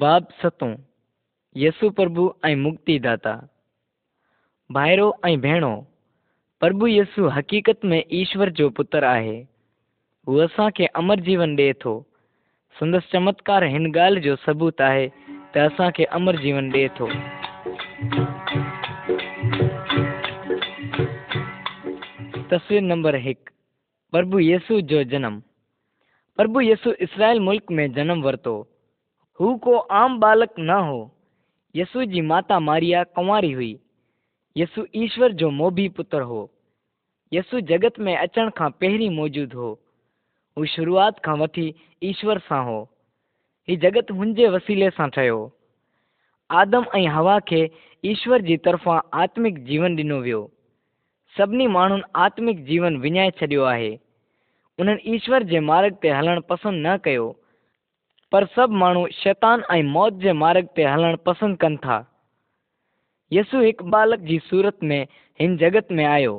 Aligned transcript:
باب 0.00 0.24
ستوں 0.42 0.74
یسو 1.56 1.88
پربھ 1.90 2.18
مکتی 2.56 2.98
داتا 2.98 3.34
بائرو 4.70 5.10
بہنوں 5.42 5.80
پربھو 6.62 6.88
یسو 6.88 7.28
حقیقت 7.28 7.84
میں 7.84 8.00
ایشور 8.08 8.48
جو 8.58 8.68
پتر 8.70 9.02
ہے 9.06 9.42
وہ 10.26 10.42
اصا 10.42 10.68
امر 10.94 11.16
جیون 11.16 11.54
ڈے 11.56 11.72
تو 11.80 11.92
سبوت 14.46 14.80
ہے 14.80 15.06
امر 16.10 16.36
جیون 16.36 16.68
ڈے 16.68 16.86
تو 16.96 17.08
تصویر 22.50 22.80
نمبر 22.82 23.14
ایک 23.14 23.50
پربھ 24.12 24.42
یسو 24.42 24.80
جنم 25.04 25.40
پربھ 26.38 26.62
یسو 26.64 26.90
اسرائیل 26.98 27.38
ملک 27.42 27.70
میں 27.70 27.88
جنم 27.88 28.24
وی 28.24 28.62
ہو 29.40 29.56
کو 29.58 29.74
آم 29.88 30.18
بالک 30.20 30.58
نہ 30.58 30.78
ہو 30.86 31.04
یسو 31.74 32.00
کی 32.04 32.20
ماتا 32.20 32.58
ماریا 32.58 33.02
کنواری 33.04 33.54
ہوئی 33.54 33.74
یسو 34.56 34.82
ایشور 34.92 35.30
جو 35.30 35.50
موبی 35.50 35.88
پتر 35.88 36.22
ہو 36.22 36.46
یسو 37.32 37.58
جگت 37.60 37.98
میں 37.98 38.16
اچھا 38.16 38.68
پہن 38.80 39.14
موجود 39.14 39.54
ہو 39.54 39.74
شروعات 40.56 41.20
کا 41.20 41.32
ویٹ 41.32 41.58
ایشور 42.02 42.36
سے 42.48 42.60
ہو 42.64 42.84
ہی 43.68 43.76
جگت 43.76 44.10
ان 44.10 44.34
وسیلے 44.52 44.88
سے 44.96 45.08
ٹھو 45.08 45.46
آدم 46.50 46.82
ہا 47.08 47.38
کےشور 47.46 48.40
کی 48.40 48.56
طرفا 48.56 48.98
آتمک 49.12 49.58
جیون 49.66 49.96
ڈنو 49.96 50.18
وی 50.20 51.66
مان 51.68 52.00
آتمک 52.18 52.66
جیون 52.66 52.96
ونائ 52.96 53.30
چڈ 53.30 53.52
ہے 53.52 53.94
انشور 54.78 55.40
کے 55.40 55.60
مارگ 55.62 56.00
تھی 56.00 56.10
ہلن 56.10 56.40
پسند 56.40 56.86
نک 56.86 57.08
پر 58.32 58.44
سب 58.54 58.70
مو 58.70 59.08
شیطان 59.12 59.60
موت 59.86 60.20
کے 60.22 60.32
مارگ 60.32 60.66
پہ 60.74 60.84
ہلن 60.86 61.16
پسند 61.16 61.56
کن 61.56 61.76
تھا 61.76 62.02
یسو 63.32 63.58
ایک 63.58 63.82
بالکل 63.82 65.56
جگت 65.56 65.90
میں 65.90 66.04
آیا 66.04 66.30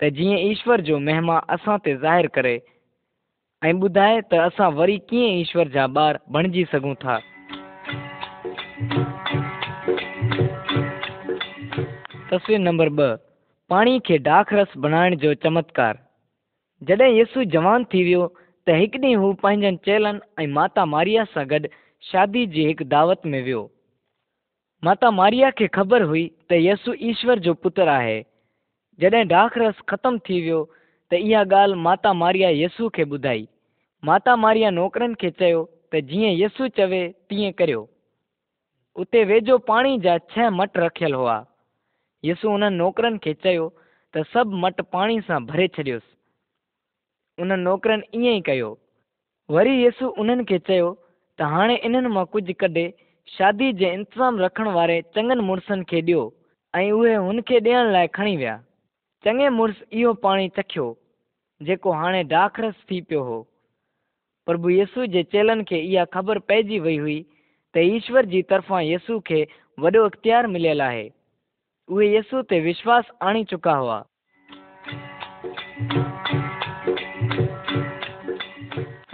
ایشور 0.00 0.78
جو 0.78 0.98
مہما 0.98 1.38
ظاہر 2.00 2.26
کرے 2.26 2.58
بدائے 3.62 4.20
تو 4.20 4.36
ابور 4.58 6.14
بڑھ 6.28 6.46
جی 6.46 6.64
سکوں 6.72 6.94
تصویر 12.30 12.58
نمبر 12.58 12.88
ب 12.88 13.02
پانی 13.70 13.98
کے 13.98 14.18
ڈاک 14.18 14.52
رس 14.54 14.76
بنائیں 14.76 15.34
چمتکار 15.34 15.94
جد 16.82 17.00
یسو 17.08 17.42
جوان 17.42 17.84
تھی 17.84 18.02
ویسے 18.04 18.41
تو 18.66 18.72
ایک 18.72 18.96
ڈی 19.02 19.14
وہ 19.16 19.32
پانچ 19.40 19.84
چیلنج 19.84 20.46
ماتا 20.48 20.84
ماریا 20.84 21.22
سے 21.34 21.44
گڈ 21.50 21.66
شادی 22.04 22.44
کی 22.46 22.64
ایک 22.66 22.82
دعوت 22.90 23.26
میں 23.26 23.42
وی 23.42 23.54
ماتا 24.82 25.10
ماریا 25.10 25.48
کے 25.56 25.66
خبر 25.72 26.02
ہوئی 26.02 26.28
تو 26.48 26.54
یسو 26.56 26.92
ایشور 26.98 27.36
جو 27.46 27.54
پتر 27.54 27.88
ہے 28.00 28.22
جدید 28.98 29.28
ڈاک 29.28 29.58
رس 29.58 29.84
ختم 29.86 30.18
تھی 30.18 30.40
ویسے 30.42 31.18
یہاں 31.20 31.44
گال 31.50 31.74
ماتا 31.86 32.12
ماریا 32.12 32.48
یسو 32.52 32.88
کے 32.88 33.04
بدھائی 33.04 33.44
ماتا 34.02 34.34
ماریا 34.34 34.70
نوکرن 34.70 35.14
کے 35.14 35.30
چی 35.30 36.24
یسو 36.34 36.68
چوے 36.76 37.02
تین 37.28 37.52
کرتے 37.52 39.24
ویجو 39.24 39.58
پانی 39.66 39.96
جا 39.98 40.18
چھ 40.28 40.50
مٹ 40.52 40.76
رکھا 40.76 41.42
یسو 42.24 42.54
ان 42.54 42.72
نوکرن 42.76 43.18
کے 43.18 43.34
چب 43.34 44.46
مٹ 44.54 44.80
پانی 44.90 45.18
سے 45.26 45.38
بھرے 45.46 45.66
چ 45.68 45.80
ان 47.38 47.48
ن 47.48 47.50
ن 47.50 47.64
نوکر 47.64 47.90
اے 47.90 48.40
کری 48.40 49.74
یسو 49.82 50.12
ان 50.16 50.28
ہاں 51.38 51.68
انج 51.82 52.50
کدے 52.58 52.88
شادی 53.28 53.72
کے 53.72 53.90
انتظام 53.90 54.40
رکھنے 54.40 54.70
والے 54.70 55.00
چن 55.14 55.38
مڑسن 55.38 55.84
کے 55.84 56.00
ڈی 56.00 56.14
ان 56.14 57.92
لائ 57.92 58.06
کھی 58.06 58.36
وگے 58.36 59.48
مرس 59.48 59.82
یہ 59.90 60.12
پانی 60.22 60.48
چکھو 60.48 61.92
ہاں 61.92 62.22
ڈاخرس 62.22 62.86
پہ 62.86 63.14
ہوب 63.14 64.70
یسو 64.70 65.04
کے 65.12 65.22
چیلن 65.22 65.64
کے 65.64 65.76
یہ 65.76 66.00
خبر 66.10 66.38
پیجی 66.38 66.80
وئی 66.80 66.98
ہوئی 66.98 67.22
تیشور 67.74 68.22
کی 68.22 68.42
طرف 68.42 68.72
یسو 68.82 69.20
کے 69.20 69.44
وڈو 69.78 70.04
اختیار 70.04 70.44
ملے 70.44 70.74
یسو 71.88 72.42
تاس 72.42 73.04
آنی 73.20 73.44
چکا 73.44 73.78
ہوا 73.78 74.02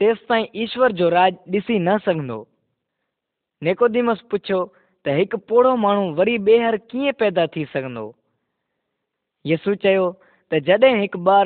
تس 0.00 0.28
تائی 0.28 0.44
ایشور 0.52 0.90
جو 0.90 1.10
راج 1.10 1.34
ڈس 1.46 1.70
نہ 1.80 1.90
سک 2.06 2.30
نیکمس 3.62 4.28
پوچھو 4.30 4.66
ایک 5.04 5.34
پوڑھو 5.48 5.76
مہو 5.76 6.14
وی 6.16 6.60
ہر 6.60 6.76
کیسو 6.90 8.14
جد 10.50 10.84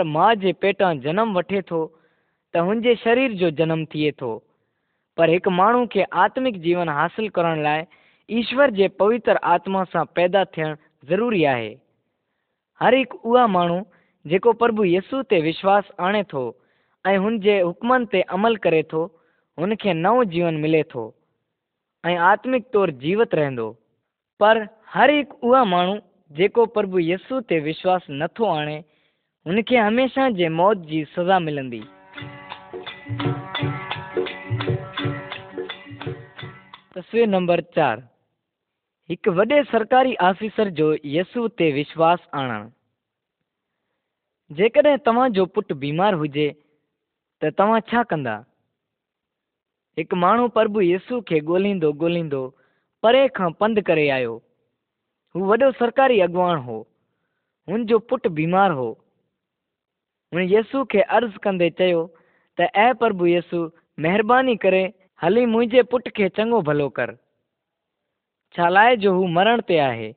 ماں 0.06 0.34
کے 0.42 0.52
پیٹاں 0.60 0.94
جنم 0.94 1.36
وٹے 1.36 1.60
تو 1.68 1.88
ان 2.54 2.82
کے 2.82 2.94
شریر 3.04 3.32
جو 3.32 3.50
جنم 3.50 3.84
تھے 3.84 4.10
تو 4.18 4.40
ایک 5.18 5.48
مو 5.50 5.86
کے 5.86 6.04
آتمک 6.18 6.64
جیون 6.64 6.88
حاصل 6.88 7.28
کرنے 7.28 7.62
لائے 7.62 7.84
ایشور 8.28 8.68
کے 8.76 8.88
پوتر 8.98 9.36
آتما 9.44 9.84
سے 9.84 9.98
پیدا 10.14 10.44
تھروی 10.52 11.46
ہے 11.46 11.74
ہر 12.80 12.92
ایک 12.92 13.14
او 13.24 13.48
مو 13.48 14.52
پربھ 14.52 14.86
یسو 14.86 15.22
سے 15.22 15.40
وشواس 15.40 15.84
آنے 15.98 16.22
تو 16.22 16.52
ان 17.04 17.40
کے 17.40 17.60
حکمن 17.62 18.06
تی 18.06 18.20
عمل 18.28 18.54
کرے 18.56 18.82
تو 18.82 19.08
ان 19.58 19.76
کے 19.76 19.92
نو 19.92 20.22
جیون 20.24 20.60
ملے 20.60 20.82
تو 20.82 21.10
آتمک 22.04 22.72
طور 22.72 22.88
جیوت 22.88 23.34
رہ 23.34 23.50
ہر 24.94 25.08
ایک 25.08 25.32
او 25.40 25.64
مو 25.64 26.64
پرب 26.66 26.98
یسو 27.00 27.38
و 27.38 27.64
وشواس 27.64 28.08
نتو 28.10 28.50
آنے 28.50 28.80
ان 29.46 29.62
کے 29.62 29.78
ہمیشہ 29.78 30.48
موت 30.50 30.86
کی 30.88 31.04
سزا 31.16 31.38
ملتی 31.38 31.80
تصویر 36.94 37.26
نمبر 37.26 37.60
چار۔ 37.74 37.98
ایک 39.08 39.28
وڈے 39.36 39.60
سرکاری 39.70 40.14
آفیسر 40.18 40.68
یسو 41.04 41.48
تاس 41.48 42.20
آڑ 42.32 42.50
جی 44.50 44.68
تاج 45.04 45.38
پٹ 45.54 45.72
بیمار 45.72 46.12
ہوج 46.12 46.38
تا 47.42 48.40
ایک 49.96 50.14
مہو 50.14 50.48
پر 50.48 50.66
یسو 50.82 51.20
کے 51.20 51.38
گوھی 51.46 51.80
گولی 52.00 52.22
پرے 53.02 53.28
کا 53.28 53.48
پند 53.58 53.78
کری 53.86 54.10
آڈ 54.10 55.72
سرکاری 55.78 56.22
اگوان 56.22 56.58
ہو۔ 56.66 56.82
پٹ 58.08 58.28
بیمار 58.28 58.70
ہوسو 58.70 60.84
کے 60.84 61.02
عرض 61.08 61.38
کردے 61.42 61.70
چھ 61.70 61.92
تب 63.00 63.26
یسو 63.26 63.66
مہربانی 63.98 64.54
ہلی 65.22 65.46
مجھے 65.46 65.82
پٹ 65.82 66.08
کے 66.14 66.28
چنو 66.28 66.60
بھلو 66.60 66.88
کر 66.90 67.10
شالا 68.54 68.94
جو 68.94 69.26
مرن 69.26 69.60
پہ 69.66 69.80
ہے 69.80 70.12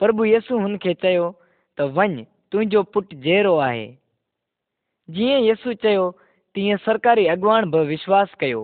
پرب 0.00 0.26
یسو 0.26 0.56
ان 0.56 0.78
ون 1.78 2.24
تیرو 3.22 3.62
ہے 3.62 3.94
جی 5.08 5.48
یسو 5.48 5.72
تین 6.56 6.76
سرکاری 6.84 7.28
اگوان 7.28 7.70
ب 7.70 7.74
وشواس 7.88 8.30
کر 8.36 8.54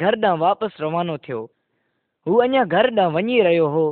گھر 0.00 0.14
ڈاں 0.16 0.36
واپس 0.36 0.80
روانہ 0.80 1.12
تھو 1.22 1.38
اینا 2.26 2.62
گھر 2.70 2.88
ڈاں 2.90 3.08
ون 3.10 3.28
رہی 3.44 3.58
ہو 3.74 3.86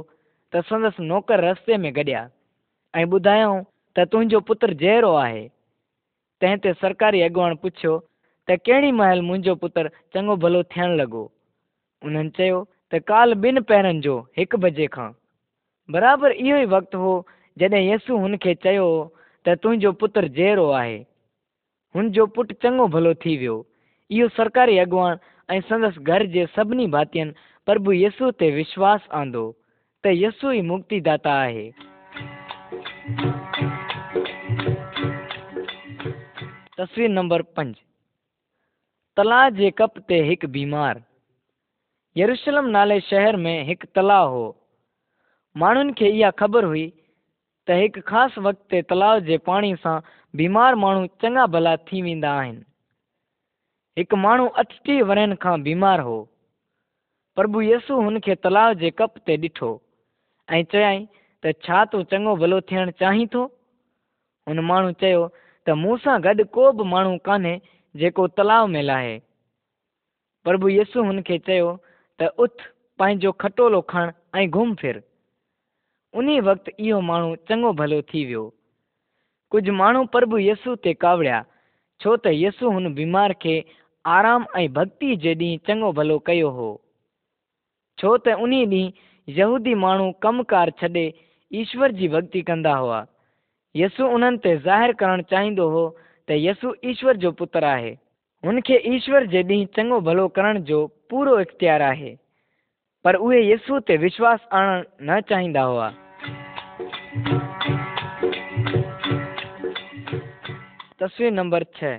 سند 0.52 1.00
نوکر 1.00 1.38
رسے 1.40 1.76
میں 1.76 1.90
گڈیا 1.90 2.22
اور 2.94 3.04
بدایاں 3.04 3.52
تنوع 3.96 4.40
پت 4.46 4.64
جائے 4.80 5.48
ترکاری 6.80 7.22
اغوان 7.22 7.56
پوچھی 7.56 8.90
محل 8.92 9.20
منہ 9.20 9.54
پت 9.60 9.78
چنو 10.12 10.36
بھلو 10.36 10.62
تھو 10.70 11.26
ان 12.02 12.30
کال 13.06 13.34
بن 13.34 13.62
پیرن 13.62 14.00
جو 14.00 14.20
ایک 14.36 14.54
بجے 14.56 14.86
کا 14.86 15.10
برابر 15.88 16.30
یہ 16.38 16.66
وقت 16.70 16.94
ہو 16.94 17.20
جدی 17.56 17.80
یسو 17.82 18.24
ان 18.24 18.36
تہو 18.36 18.92
ہے 20.74 21.02
انجو 21.94 22.24
پٹ 22.26 22.52
چنو 22.62 22.86
بھلو 22.86 23.12
سرکاری 24.36 24.78
اگوان 24.80 25.16
پرسواس 28.38 29.00
آندو 29.10 29.50
داتا 31.04 31.34
ہے 31.44 31.70
تصویر 36.76 37.08
نمبر 37.08 37.42
پنج 37.54 37.74
تلا 39.16 39.48
کپ 39.76 39.98
سے 40.08 40.20
ایک 40.22 40.44
بیمار 40.50 40.96
یروشلم 42.16 42.68
نالے 42.70 42.98
شہر 43.00 43.36
میں 43.36 43.56
ایک 43.64 43.84
تلا 43.94 44.22
ہو 44.26 44.50
میری 45.56 46.22
خبر 46.36 46.64
ہوئی 46.64 46.90
خاص 48.06 48.38
وقت 48.38 48.74
تلاؤ 48.88 49.18
کے 49.26 49.38
پانی 49.44 49.74
سے 49.82 49.98
بيمار 50.38 50.72
ماڻهو 50.82 51.06
چڱا 51.22 51.42
ڀلا 51.54 51.72
ٿي 51.88 51.98
ويندا 52.04 52.30
آهن. 52.38 52.54
هڪ 53.98 54.16
ماڻهو 54.22 54.46
اٺٽيهه 54.62 55.08
ورن 55.10 55.34
کان 55.42 55.62
بيمار 55.66 56.00
هو. 56.06 56.16
پرڀو 57.36 57.60
يسو 57.66 57.98
هن 58.06 58.18
کي 58.24 58.34
تلاءُ 58.46 58.70
جي 58.80 58.90
ڪپ 59.00 59.20
تي 59.28 59.36
ڏٺو 59.44 59.68
۽ 60.48 60.66
چيائين 60.72 61.04
ته 61.42 61.52
ڇا 61.66 61.84
تون 61.92 62.02
چڱو 62.10 62.34
ڀلو 62.40 62.58
ٿيڻ 62.72 62.90
چاهين 63.02 63.30
ٿو؟ 63.34 63.42
هن 64.46 64.62
ماڻهو 64.70 64.90
چيو 65.04 65.22
ته 65.66 65.78
مون 65.84 66.02
سان 66.06 66.26
گڏ 66.26 66.42
ڪو 66.58 66.66
به 66.80 66.90
ماڻهو 66.94 67.22
ڪانهي 67.30 67.54
جيڪو 67.94 68.26
تلاءُ 68.40 68.66
۾ 68.74 68.84
لاهي. 68.90 69.14
پرڀو 70.44 70.74
يسو 70.78 71.06
هن 71.10 71.22
کي 71.30 71.38
چيو 71.50 71.70
ته 72.18 72.24
اٿ 72.42 72.66
پنهنجو 72.98 73.34
کٽولو 73.46 73.80
کڻ 73.94 74.12
۽ 74.42 74.44
گهم 74.58 74.74
ڦر. 74.82 75.00
ان 76.14 76.28
وقت 76.50 76.74
اهو 76.78 77.00
ماڻهو 77.12 77.32
چڱو 77.48 77.74
ڀلو 77.84 78.02
ٿي 78.12 78.26
ويو 78.28 78.44
کچھ 79.54 79.68
مہنگ 79.70 80.06
پرب 80.12 80.32
یسو 80.38 80.74
سے 80.76 80.92
کاڑڑیا 80.94 81.40
چوت 82.00 82.26
یسو 82.28 82.70
ان 82.70 82.92
بیمار 82.94 83.30
کے 83.40 83.60
آرام 84.04 84.42
بکتی 84.72 85.14
چنگو 85.66 85.90
بھلو 85.92 86.18
کیا 86.20 86.48
ہو 86.48 86.76
چھو 87.98 88.16
تو 88.18 88.30
ان 88.34 88.52
ڈی 89.64 89.74
مانو 89.76 90.10
کم 90.20 90.42
کار 90.44 90.68
چھے 90.80 91.06
ایشور 91.50 91.90
کی 91.98 92.08
وکتی 92.08 92.40
کندا 92.42 92.78
ہوا 92.78 93.02
یسو 93.74 94.08
ان 94.08 94.24
ظاہر 94.64 94.92
کرنا 94.98 95.22
چاہیے 95.22 95.60
ہوسو 95.60 96.72
ایشور 96.82 97.14
جو 97.22 97.30
پتر 97.34 97.68
ہے 97.76 97.94
ان 98.44 98.60
کے 98.60 98.76
ایشور 98.90 99.22
جو 99.32 99.42
ڈی 99.48 99.64
چنو 99.76 100.00
بھلو 100.00 100.28
کر 100.30 100.52
پورا 101.10 101.40
اختیار 101.40 101.92
ہے 101.92 102.14
پر 103.04 103.14
وہ 103.20 103.34
یسو 103.36 103.80
سے 103.80 103.96
وشواس 104.02 104.52
آن 104.52 104.82
نہ 105.00 105.20
چاہیا 105.28 105.66
ہوا 105.66 105.90
تصویر 111.00 111.30
نمبر 111.30 111.62
چھ۔ 111.76 111.98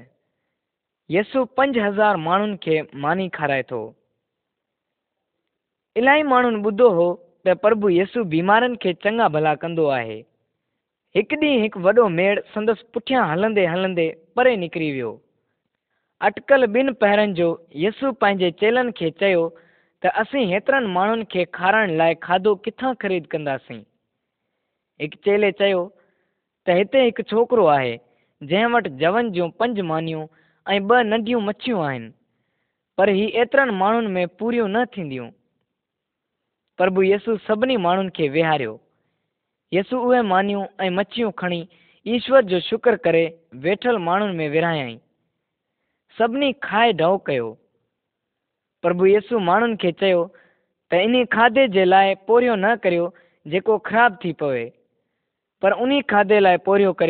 یسو 1.09 1.43
پنج 1.55 1.79
ہزار 1.79 2.15
مان 2.15 2.55
مانی 2.93 3.27
کھارے 3.29 3.61
تو 3.63 3.79
اہم 5.95 6.29
من 6.29 6.61
بدھو 6.61 6.87
ہوبھ 6.89 7.91
یسو 7.91 8.23
بیمار 8.23 8.61
کے 8.81 8.93
چنا 8.93 9.27
بھلا 9.27 9.53
کدا 9.55 9.99
ہے 9.99 10.21
ایک 11.15 11.33
ڈی 11.41 11.49
میڑ 12.09 12.35
سند 12.53 12.69
پلندے 12.93 13.67
ہلندے 13.67 14.07
پر 14.33 14.45
نکری 14.55 14.89
ہوٹکل 15.01 16.65
بن 16.67 16.93
پہن 16.93 17.33
کے 17.33 17.49
یسو 17.83 18.11
پانے 18.11 18.51
چیلن 18.51 18.91
کے 18.91 19.09
چیترن 20.01 20.89
مان 20.89 21.23
کھار 21.51 21.85
لائے 21.87 22.13
کھادو 22.21 22.55
کتھا 22.55 22.91
خرید 22.99 23.27
کر 23.27 23.57
سی 23.67 23.81
چیلے 25.23 25.51
چوکر 27.21 27.59
ہے 27.71 27.95
جن 28.49 28.65
وٹ 28.73 28.87
جون 28.99 29.31
جی 29.33 29.41
پنج 29.57 29.79
مایو 29.81 30.25
ب 30.65 31.01
ننڈی 31.01 31.35
مچھوان 31.41 32.09
یہ 32.97 33.41
اتر 33.41 33.71
مان 33.71 34.13
میں 34.13 34.25
پوری 34.39 34.59
نہس 34.67 34.99
مانے 37.79 38.27
ویسو 38.31 39.97
اوئے 39.97 40.21
مایو 40.21 40.61
مچی 40.91 41.23
ایشور 42.05 42.41
جو 42.41 42.59
شکر 42.59 42.95
کرے 42.95 43.25
ویٹل 43.53 43.97
مان 43.97 44.21
وائ 44.37 44.95
سی 46.17 46.51
کھائے 46.61 46.91
ڈو 46.91 47.17
پربو 48.83 49.07
یس 49.07 49.31
مان 49.41 49.75
ت 49.77 50.03
انہیں 50.91 51.23
کھادے 51.25 51.67
کے 51.67 51.85
لیے 51.85 52.13
پوریو 52.27 52.55
نہ 52.55 52.71
کرو 52.83 53.77
خراب 53.79 54.21
تھی 54.21 54.33
پے 54.33 54.67
پر 55.61 55.71
انہیں 55.71 56.01
کھادے 56.07 56.57
پوریوں 56.65 56.93
کر 56.93 57.09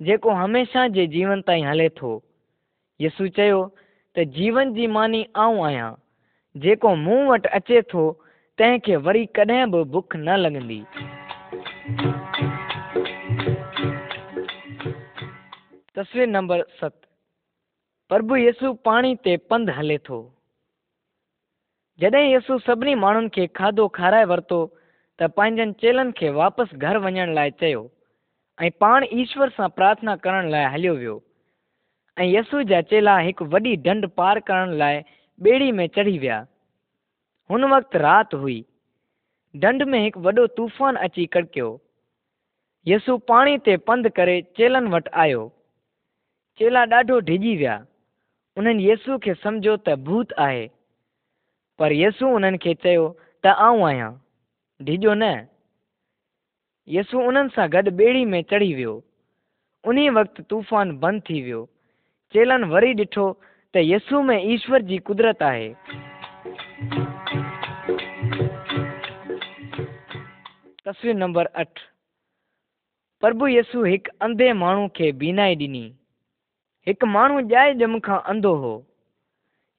ہمیشہ 0.00 0.88
جیون 0.88 1.42
تھی 1.42 1.64
ہلے 1.64 1.88
تو 1.88 2.20
یسونی 3.00 5.24
آیا 5.34 5.94
من 6.96 9.64
و 9.64 9.84
بخی 9.84 10.82
تسو 15.94 16.88
پرب 18.10 18.36
یسو 18.36 18.74
پانی 18.74 19.36
پند 19.48 19.68
ہلے 19.78 19.98
تو 19.98 20.30
یسو 21.98 22.58
سی 22.58 22.94
مان 22.94 23.28
کھو 23.28 23.88
کھار 23.88 24.12
و 24.50 24.66
چیلن 25.72 26.12
کے 26.12 26.30
واپس 26.30 26.80
گھر 26.80 26.96
ون 26.96 27.34
لائے 27.34 27.74
پانشورانا 28.58 29.66
پرارتھنا 29.68 30.14
کرنے 30.16 30.50
لائ 30.50 30.88
و 30.88 30.94
وی 30.96 32.26
یسو 32.26 32.60
جا 32.68 32.80
چیل 32.90 33.08
ایک 33.08 33.42
ویڈی 33.52 33.74
ڈنڈ 33.84 34.04
پار 34.14 34.36
کرنے 34.46 34.76
لائے 34.76 35.00
بےڑی 35.40 35.70
میں 35.72 35.86
چڑھی 35.94 36.18
ویا 36.18 36.42
ان 37.50 37.64
رات 37.94 38.34
ہوئی 38.34 38.62
ڈنڈ 39.54 39.82
میں 39.86 40.00
ایک 40.04 40.16
ووفان 40.24 40.96
اچھی 40.96 41.26
کڑکی 41.34 41.60
یسو 42.86 43.16
پانی 43.28 43.76
پند 43.86 44.06
کریں 44.14 44.40
چیلن 44.56 44.86
وٹ 44.92 45.08
آلا 45.14 46.84
داڑھو 46.90 47.18
ڈیجی 47.28 47.56
ویا 47.56 47.78
ان 48.56 48.80
یسو 48.80 49.18
کے 49.24 49.32
سمجھو 49.42 49.76
تے 49.86 50.66
پر 51.78 51.90
یسو 51.92 52.34
ان 52.36 52.44
آؤں 53.44 53.82
آیا 53.84 54.10
ڈجو 54.80 55.14
ن 55.14 55.22
یسو 56.88 57.20
انا 57.20 57.66
گڈ 57.66 57.88
بےڑی 57.96 58.24
میں 58.24 58.42
چڑھی 58.42 58.74
وی 58.74 58.84
انی 59.84 60.08
وقت 60.10 60.40
طوفان 60.48 60.96
بند 60.98 61.20
تھی 61.24 61.42
وی 61.42 61.64
چیلن 62.34 62.64
وی 62.64 62.92
ڈوسو 62.92 64.22
میں 64.22 64.38
ایشور 64.38 64.80
کی 64.80 64.98
قدرت 64.98 65.42
ہے 65.42 65.72
تصویر 70.84 71.14
نمبر 71.14 71.46
یسو 73.48 73.82
ایک 73.82 74.08
اندے 74.20 74.52
ماحو 74.52 74.88
کے 74.88 75.12
بینائی 75.12 75.54
ڈنی 75.54 75.86
ایک 76.86 77.04
مو 77.04 77.40
جم 77.80 77.98
خان 78.02 78.20
اندو 78.24 78.56
ہو 78.56 78.74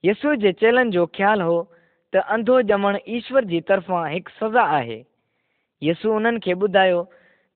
یسو 0.04 0.36
کے 0.42 0.54
چیلنج 0.54 0.98
خیال 1.14 1.42
ہوم 1.42 2.86
ایشور 3.06 3.44
کی 3.44 3.62
طرفا 3.62 4.08
ایک 4.08 4.30
سزا 4.40 4.72
ہے 4.80 5.04
یسو 5.82 6.16
ان 6.16 6.40
بداؤ 6.56 7.04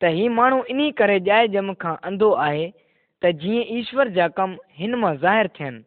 تو 0.01 0.10
یہ 0.10 0.30
مو 0.30 0.62
کر 0.98 1.20
جائیں 1.20 1.48
جم 1.48 1.72
خواہش 1.80 2.75
جا 4.16 4.30
کم 4.30 4.56
ظاہر 5.22 5.48
تھن 5.56 5.82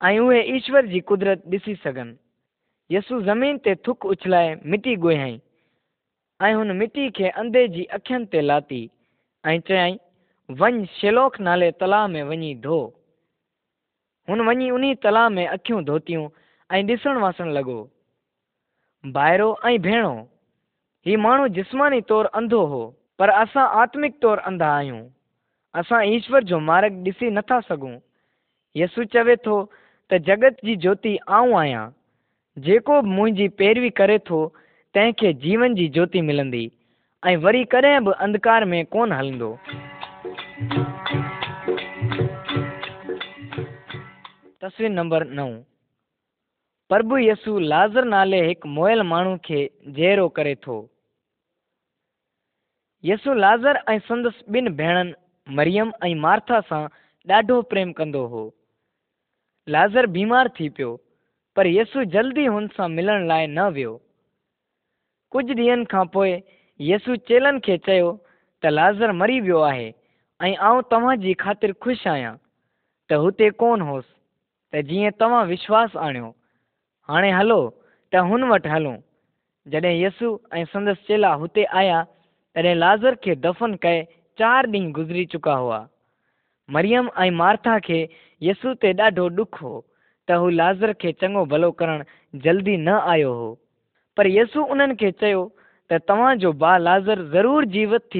اِشور 0.00 0.82
کی 0.82 1.00
قدرت 1.00 1.44
ڈس 1.44 1.86
سیسو 2.90 3.20
زمین 3.20 3.58
سے 3.64 3.74
تھوک 3.74 4.06
اچھلائے 4.10 4.54
مٹی 4.64 4.94
گوہیا 5.02 6.72
مٹی 6.72 7.08
کے 7.14 7.30
اندے 7.36 7.68
کی 7.68 7.84
اخن 7.90 8.24
لاتی 8.42 8.86
چائ 9.64 9.96
و 10.48 10.68
شلوکھ 10.92 11.40
نالے 11.40 11.70
تلا 11.70 12.06
دھو 12.62 12.90
وی 14.28 14.94
تلا 15.02 15.28
اختعی 15.46 16.16
وسن 17.16 17.48
لگے 17.48 17.82
بائرو 19.04 19.54
اور 19.54 19.78
بینو 19.78 20.35
یہ 21.06 21.16
مہ 21.16 21.46
جسمانی 21.56 22.00
طور 22.02 22.24
ادھو 22.32 22.64
ہو، 22.66 22.90
پر 23.18 23.28
اصا 23.28 23.64
آتمک 23.82 24.20
طور 24.22 24.38
اندا 24.46 24.70
آسان 25.74 26.02
ایشور 26.02 26.40
جو 26.50 26.58
مارگ 26.60 27.02
ڈس 27.04 27.22
نہ 27.22 27.58
سکوں 27.68 27.94
یسو 28.76 29.04
چوے 29.12 29.36
تو 29.44 29.64
جگت 30.10 30.60
کی 30.60 30.74
جوتی 30.84 31.16
آؤں 31.36 31.52
آیا 31.58 31.88
پیروی 33.58 33.90
کرے 33.98 34.18
تو 34.28 34.48
جیون 35.42 35.74
جی 35.74 35.86
جوتی 35.96 36.20
ملدی 36.20 36.66
و 37.22 38.10
اندکار 38.18 38.62
میں 38.62 38.82
کون 38.90 39.12
ہل 39.12 39.30
تسو 44.60 44.88
نمبر 44.88 45.24
نو۔ 45.24 45.48
پربھ 46.90 47.20
یسو 47.20 47.58
لاز 47.60 47.96
نالے 48.04 48.40
ایک 48.46 48.66
موئل 48.66 49.02
مانو 49.02 49.36
کے 49.42 49.66
جیرو 49.96 50.28
کرے 50.36 50.54
تو 50.54 50.82
یسو 53.04 53.32
لادر 53.34 53.76
سندس 54.08 54.42
بن 54.48 54.72
بہن 54.76 55.10
مریم 55.46 55.88
اور 56.00 56.14
مارتا 56.16 56.60
ڈاڑھو 57.26 57.60
پرم 57.62 57.92
کند 57.92 58.14
ہوا 58.14 60.04
بیمار 60.08 60.46
تھی 60.56 60.68
پو 60.68 60.96
پر 61.56 61.66
یسو 61.66 62.02
جلدی 62.12 62.46
انسان 62.48 62.96
ملن 62.96 63.26
لائے 63.28 63.46
نہ 63.48 63.68
وی 63.74 63.84
کچھ 65.32 65.52
ڈیسو 65.52 67.14
چیلن 67.28 67.60
کے 67.60 67.76
چازر 68.62 69.12
مری 69.12 69.38
گا 69.42 69.70
آؤں 70.60 70.82
تی 71.14 71.34
خاطر 71.38 71.72
خوش 71.80 72.06
آیا 72.06 72.34
تو 73.10 73.14
ہوتے 73.16 73.50
کون 73.52 73.80
ہوس 73.82 74.04
تشواس 74.72 75.96
آن 75.98 76.16
ہاں 77.08 77.22
ہلو 77.40 77.60
تو 78.12 78.24
ان 78.24 78.42
وٹ 78.42 78.66
ہلوں 78.66 78.96
جد 79.66 79.84
یسوین 79.84 80.64
سندس 80.72 81.06
چیلا 81.06 81.34
ہوتے 81.34 81.64
آیا 81.72 82.02
تین 82.56 82.76
لازر 82.78 83.14
کے 83.22 83.34
دفن 83.34 83.76
کر 83.76 84.02
چار 84.38 84.64
ڈی 84.72 84.80
گزری 84.96 85.24
چکا 85.32 85.56
ہوا۔ 85.58 85.84
مریم 86.68 87.08
اور 87.14 87.30
مارتا 87.30 87.76
یسو 88.40 88.74
تاڑھو 88.82 90.48
ڈ 90.48 90.52
لازر 90.52 90.92
کے 91.00 91.12
چنو 91.20 91.44
بھلو 91.52 91.70
کر 91.78 91.88
آیا 93.12 93.28
ہو۔ 93.28 93.54
پر 94.16 94.26
یسو 94.26 94.64
ان 94.72 94.96
تا 95.90 96.76
لازر 96.78 97.22
ضرور 97.32 97.62
جیوت 97.74 98.16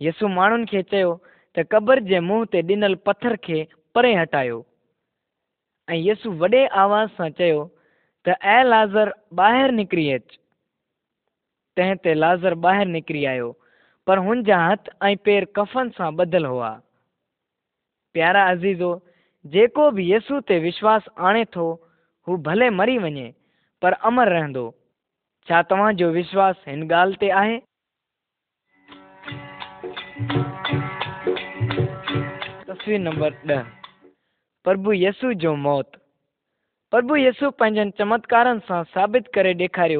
یسو 0.00 0.28
مان 0.28 0.64
کے 0.66 0.82
قبر 1.70 2.00
کے 2.08 2.20
منہ 2.20 2.60
ڈنل 2.68 2.94
پتھر 3.06 3.34
کے 3.46 3.64
پرے 3.94 4.14
ہٹاؤ 4.22 4.60
یسو 5.88 6.32
وڈے 6.40 6.66
آواز 6.84 7.20
سے 7.36 7.50
اازر 8.72 9.08
باہر 9.36 9.72
نکری 9.72 10.12
اچ 10.12 10.41
تین 11.76 12.18
لاز 12.18 12.44
باہر 12.62 12.86
نکری 12.86 13.26
آیا 13.26 13.50
پر 14.06 14.18
ہاتھ 14.50 14.88
بدل 16.16 16.44
ہوا۔ 16.46 16.76
پیارا 18.12 18.50
عزیزو 18.50 18.92
یسواس 19.98 21.02
آنے 21.16 21.44
تو 21.44 21.64
مری 22.70 22.98
ون 22.98 23.18
پر 23.82 23.92
امر 24.02 24.28
رہ 24.28 24.46
تشواس 25.48 26.56
ان 26.66 26.90
گال 26.90 27.12
پرب 34.64 34.92
یسو 34.94 35.32
جو 35.32 35.56
موت۔ 35.56 35.96
پربھو 36.92 37.16
یسوین 37.16 37.92
چمتکار 37.92 38.46
سے 38.68 38.82
سابت 38.94 39.32
کری 39.34 39.52
ڈکھار 39.52 39.90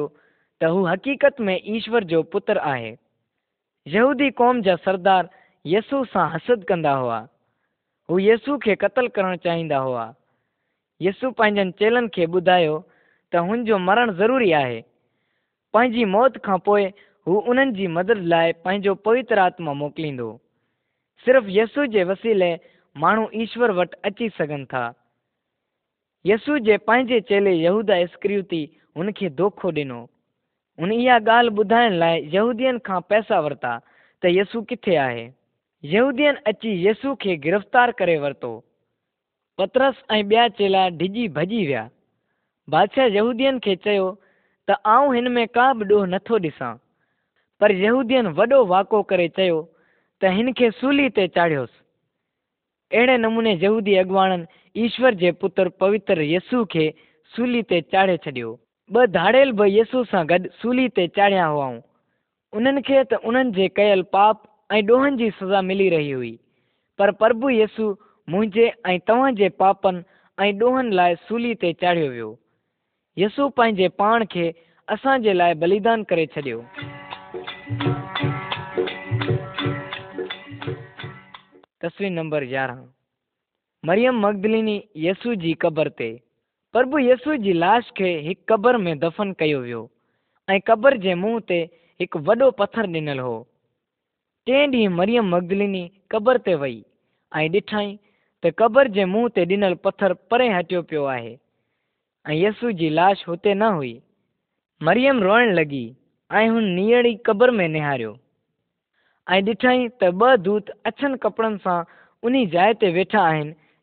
تو 0.63 0.87
حقیقت 0.87 1.39
میں 1.45 1.55
ایشور 1.55 2.01
جو 2.11 2.21
پتر 2.23 2.57
ہے 2.65 2.95
یوم 3.85 4.59
جا 4.65 4.75
سردار 4.83 5.23
یسو 5.65 6.03
سا 6.13 6.21
ہسد 6.35 6.63
کندا 6.67 6.93
ہوا۔ 6.99 7.19
وہ 8.09 8.21
یسو 8.21 8.57
کے 8.57 8.75
قتل 8.75 9.07
کرنا 9.07 9.37
چاہیا 9.37 9.79
ہوا۔ 9.81 10.05
یسو 10.99 11.31
پان 11.31 11.73
چیلنج 11.79 12.11
کے 12.15 12.27
بداؤ 12.33 12.77
تو 13.31 13.37
انجو 13.51 13.77
مرن 13.87 14.11
ضروری 14.19 14.53
ہے 14.53 14.81
پانچ 15.73 15.95
موت 16.13 16.37
کا 16.45 16.55
پو 16.65 16.77
اند 17.25 17.75
جی 17.77 17.87
لائن 18.31 18.93
پوتر 19.03 19.37
آتما 19.37 19.73
موکلید 19.81 20.21
صرف 21.25 21.43
یسو 21.57 21.81
کے 21.91 22.03
وسیلے 22.03 22.55
مہشور 22.95 23.69
وی 23.69 24.27
سن 24.37 24.65
تھا۔ 24.71 24.91
یسو 26.23 26.57
کے 26.65 26.77
پانے 26.87 27.19
چیلے 27.29 27.51
یہود 27.51 27.89
اسکری 27.89 28.65
ان 28.95 29.11
کے 29.11 29.29
دوکھو 29.29 29.71
دینو 29.71 30.05
ان 30.79 30.91
یہ 30.91 31.11
گال 31.25 31.49
یعودی 32.25 32.71
پیسہ 33.09 33.39
وتا 33.45 33.77
تو 34.23 34.29
یسو 34.29 34.61
کتے 34.61 34.97
ہے 34.97 35.29
یعودی 35.83 36.27
اچی 36.45 36.71
یسو 36.85 37.15
کے 37.15 37.35
گرفتار 37.43 37.89
کرے 37.97 38.17
ویسو 38.17 38.59
پترسا 39.59 40.21
ڈجی 40.89 41.27
بجی 41.27 41.73
وادشاہ 42.67 43.09
یوودی 43.09 43.49
تین 44.67 45.33
میں 45.33 45.45
کا 45.53 45.71
بھی 45.73 45.87
ڈوہ 45.87 46.05
نتوں 46.05 46.39
ڈساں 46.39 46.75
پر 47.61 47.69
یوودی 47.69 48.15
وڈو 48.37 48.65
واقع 48.67 49.01
کرولی 49.09 51.09
تاڑیس 51.27 51.81
اہے 52.91 53.17
نمونے 53.17 53.55
یودی 53.61 53.99
اگوان 53.99 54.43
ایشور 54.75 55.11
کے 55.19 55.31
پتر 55.31 55.69
پویتر 55.79 56.17
یسو 56.23 56.65
کے 56.65 56.91
سولی 57.31 57.61
پے 57.61 57.81
چاڑے 57.91 58.17
چڈی 58.17 58.43
ٻه 58.91 59.05
ڌاڙيل 59.15 59.51
به 59.59 59.65
يسو 59.79 60.03
سان 60.11 60.23
گڏ 60.29 60.47
سولي 60.61 60.87
تي 60.95 61.03
چاڙهيا 61.17 61.45
هئائون. 61.49 61.75
انهن 62.55 62.81
کي 62.87 63.03
ته 63.11 63.15
انهن 63.27 63.51
جي 63.57 63.67
ڪيل 63.79 64.01
پاپ 64.15 64.37
۽ 64.77 64.81
ڏوهن 64.89 65.19
جي 65.21 65.29
سزا 65.39 65.61
ملي 65.69 65.87
رهي 65.93 66.15
هئي. 66.21 66.33
پر 66.97 67.11
پرڀو 67.19 67.49
يسو 67.49 67.85
منهنجي 68.33 68.65
۽ 68.93 68.97
توهان 69.11 69.37
جي 69.39 69.49
پاپن 69.61 70.01
۽ 70.37 70.49
ڏوهن 70.63 70.91
لاءِ 70.99 71.15
سولي 71.27 71.53
تي 71.61 71.71
چاڙهيو 71.83 72.09
ويو. 72.11 72.29
يسو 73.23 73.49
پنهنجي 73.59 73.87
پاڻ 74.01 74.25
کي 74.35 74.45
اسان 74.87 75.25
جي 75.27 75.33
لاءِ 75.39 75.53
ٻليدان 75.63 76.03
ڪري 76.11 76.25
ڇڏيو. 76.35 76.59
تصوير 81.85 82.11
نمبر 82.19 82.43
يارهن. 82.55 82.85
مريم 83.83 84.21
مگدلني 84.25 84.77
يسو 85.07 85.33
جي 85.45 85.53
قبر 85.65 85.89
تي 86.01 86.11
پرب 86.73 86.97
یشو 86.99 87.33
کی 87.43 87.53
لاش 87.53 87.91
کے 87.91 88.11
ایک 88.19 88.39
قبر 88.45 88.73
میں 88.77 88.93
دفن 88.95 89.33
کربر 89.33 90.95
کے 90.95 91.13
منہ 91.15 91.51
وڈ 92.27 92.41
پتر 92.57 92.85
ڈنل 92.85 93.19
ہوریم 93.19 94.95
مغلینی 95.25 95.87
قبر 96.07 96.37
تی 96.37 96.53
ڈٹر 97.43 98.87
کے 98.87 99.05
منہ 99.05 99.27
ڈتر 99.35 100.13
پرے 100.29 100.47
ہٹو 100.49 100.81
پو 100.81 101.11
ہے 101.11 101.35
یسو 102.25 102.67
کی 102.77 102.89
لاش 102.89 103.27
ہوتے 103.27 103.53
نہ 103.53 103.67
ہوئی 103.73 103.95
مریم 104.81 105.17
روئن 105.23 105.49
لگی 105.55 105.87
نیئر 106.31 107.05
ہی 107.05 107.15
قبر 107.23 107.49
میں 107.51 107.67
نہار 107.67 107.99
ڈٹھ 109.27 109.65
تو 109.99 110.11
ب 110.11 110.21
دت 110.37 110.71
اچھن 110.83 111.11
کپڑے 111.17 111.49
سے 111.63 111.75
انی 112.23 112.45
جائٹا 112.45 112.87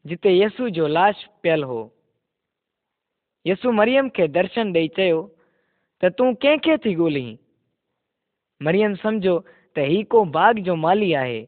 جتنے 0.05 0.33
یسوش 0.33 1.27
پیل 1.43 1.63
ہو 1.65 1.81
یسو 3.47 3.73
مریم 3.73 4.09
کے 4.09 4.27
درشن 4.27 4.75
دے 4.75 4.87
چین 4.93 6.77
تھی 6.77 6.97
گولہ 6.97 7.27
مرم 8.61 8.95
سمجھو 9.03 9.39
تھی 9.77 10.03
کو 10.05 10.25
باغ 10.35 10.61
جو 10.65 10.75
مالی 10.77 11.15
ہے 11.15 11.45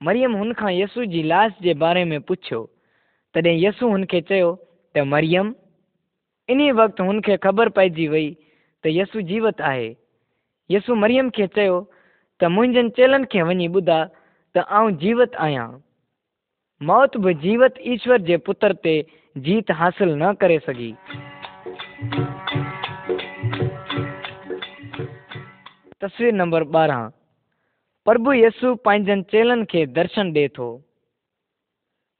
مرم 0.00 0.34
ان 0.36 0.52
کا 0.52 0.70
یسو 0.72 1.04
کی 1.04 1.22
لاش 1.22 1.52
کے 1.62 1.74
بارے 1.74 2.04
میں 2.04 2.18
پوچھو 2.28 2.64
تی 3.34 3.50
یسو 3.56 3.92
ان 3.94 4.04
مرم 5.04 5.52
ان 7.00 7.20
خبر 7.42 7.68
پیجی 7.68 8.08
وی 8.08 8.28
تو 8.84 8.88
یسو 8.88 9.20
جیوت 9.20 9.60
ہے 9.60 9.92
یسو 10.70 10.94
مرم 10.94 11.30
کے 11.30 11.46
چن 12.74 12.92
چیلن 12.96 13.24
کے 13.24 13.42
ونی 13.42 13.68
بدا 13.68 14.04
تو 14.54 14.60
آؤں 14.68 14.90
جیوت 15.00 15.36
آیا 15.38 15.66
موت 16.80 17.16
بھی 17.16 17.34
جیوت 17.42 17.78
ایشور 17.78 18.18
کے 18.18 18.36
پتر 18.36 18.72
کے 18.74 19.02
جیت 19.36 19.70
حاصل 19.70 20.18
نہ 20.18 20.32
کرے 20.40 20.58
کری 20.58 20.92
تصویر 26.00 26.32
نمبر 26.32 26.62
بارہ۔ 26.74 26.98
پرب 28.06 28.32
یسو 28.34 28.74
چیلن 29.30 29.64
کے 29.64 29.84
درشن 29.86 30.32
ڈے 30.32 30.46
تو 30.48 30.66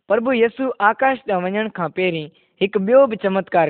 پرب 0.08 0.32
یسو 0.34 0.68
آکاش 0.78 1.18
دا 1.28 1.36
ویری 1.38 2.26
ایک 2.60 2.76
بو 2.78 3.06
بھی 3.06 3.16
چمتکار 3.16 3.68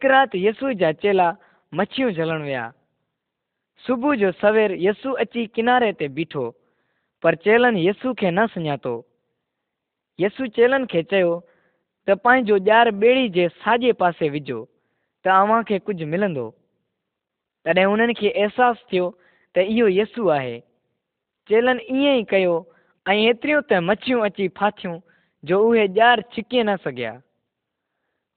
کرات 0.00 0.34
یسو 0.34 0.72
جا 0.72 0.92
چیل 0.92 1.20
مچھل 1.72 2.30
وب 3.88 4.04
سویر 4.40 4.70
یسو 4.70 5.16
اچی 5.16 5.46
کنارے 5.54 5.90
سے 5.98 6.08
بیٹو 6.08 6.50
پر 7.22 7.34
چیلن 7.44 7.76
یسو 7.78 8.14
کے 8.14 8.30
نہ 8.30 8.44
ساتھ 8.54 8.86
یسو 10.18 10.46
چیلن 10.46 10.86
کے 10.86 11.02
چھو 11.02 11.38
تجو 12.08 12.56
جار 12.58 12.86
بےڑی 12.92 13.28
کے 13.28 13.46
ساج 13.64 13.84
پاس 13.98 14.22
وجو 14.32 14.64
تھی 15.24 15.78
کچھ 15.78 16.02
مل 16.02 16.22
تھی 18.18 18.30
احساس 18.34 18.76
تھو 18.88 19.10
یسو 19.88 20.32
ہے 20.32 20.58
چیلن 21.50 21.78
اے 21.88 22.22
ایتر 23.06 23.80
مچھیاں 23.80 24.48
فاطی 24.58 24.88
جو 25.44 25.58
اے 25.70 25.86
جار 25.86 26.18
چھکے 26.32 26.62
نہ 26.62 26.70
سکیا 26.84 27.12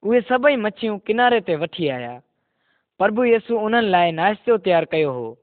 اے 0.03 0.19
سب 0.27 0.47
مچی 0.57 0.87
کنارے 1.05 1.39
وی 1.55 1.89
آیا 1.91 2.17
پرب 2.99 3.25
یسو 3.25 3.65
ان 3.65 3.83
لائ 3.83 4.11
ن 4.11 4.33
تیار 4.63 4.83
کیا 4.83 5.09
ہو 5.09 5.33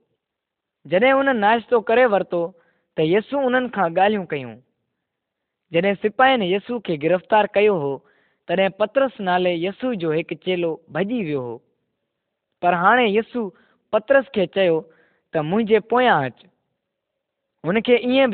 جدیں 0.87 1.13
ان 1.13 1.37
ناشتہ 1.41 1.81
کرے 1.87 2.07
ویسے 2.07 2.25
تو 2.31 3.03
یسو 3.03 3.39
ان 3.39 3.67
گالوں 3.97 4.25
کد 4.27 5.87
سپاہی 6.03 6.53
یسو 6.53 6.79
کے 6.79 6.97
گرفتار 7.03 7.45
کیا 7.45 7.73
ہو 7.73 7.97
تین 8.49 8.69
پترس 8.79 9.21
نالے 9.21 9.55
یسو 9.55 9.93
جو 9.95 10.11
ایک 10.11 10.33
چلو 10.45 10.77
بھجی 10.89 11.21
وے 11.25 11.35
ہوے 12.63 13.07
یسو 13.09 13.49
پترس 13.93 14.31
کے 14.31 14.47
چیز 14.47 15.73
پویا 15.91 16.17
اچ 16.19 16.45
ان 17.65 17.81
کے 17.81 17.97
یہ 18.05 18.27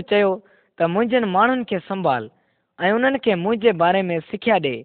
تو 0.79 0.89
مجھے 0.89 1.21
مان 1.27 1.63
سنبھال 1.89 2.29
اور 2.79 3.05
ان 3.05 3.17
کے 3.19 3.73
بارے 3.75 4.03
میں 4.03 4.19
سیکھیا 4.31 4.57
دے 4.65 4.77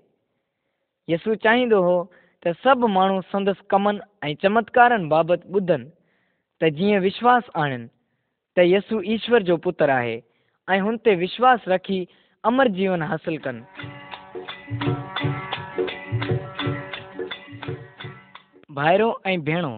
یسو 1.07 1.35
چاہیے 1.35 1.75
ہو 1.77 2.03
سب 2.63 2.87
مندس 2.89 3.61
کم 3.67 3.91
چمتکار 4.41 4.97
بابت 5.07 5.45
بدھن 5.45 5.83
تشواس 6.61 7.49
آنسو 7.53 8.97
ایشور 8.99 9.39
جو 9.39 9.57
پتر 9.57 9.89
ہے 9.99 10.15
اور 10.67 10.77
انتیں 10.81 11.15
وشواس 11.15 11.67
رکھ 11.67 11.91
امر 12.43 12.67
جیون 12.67 13.01
حاصل 13.01 13.37
کر 13.37 13.55
ڀائرو 18.77 19.09
۽ 19.25 19.35
ڀيڻو 19.49 19.75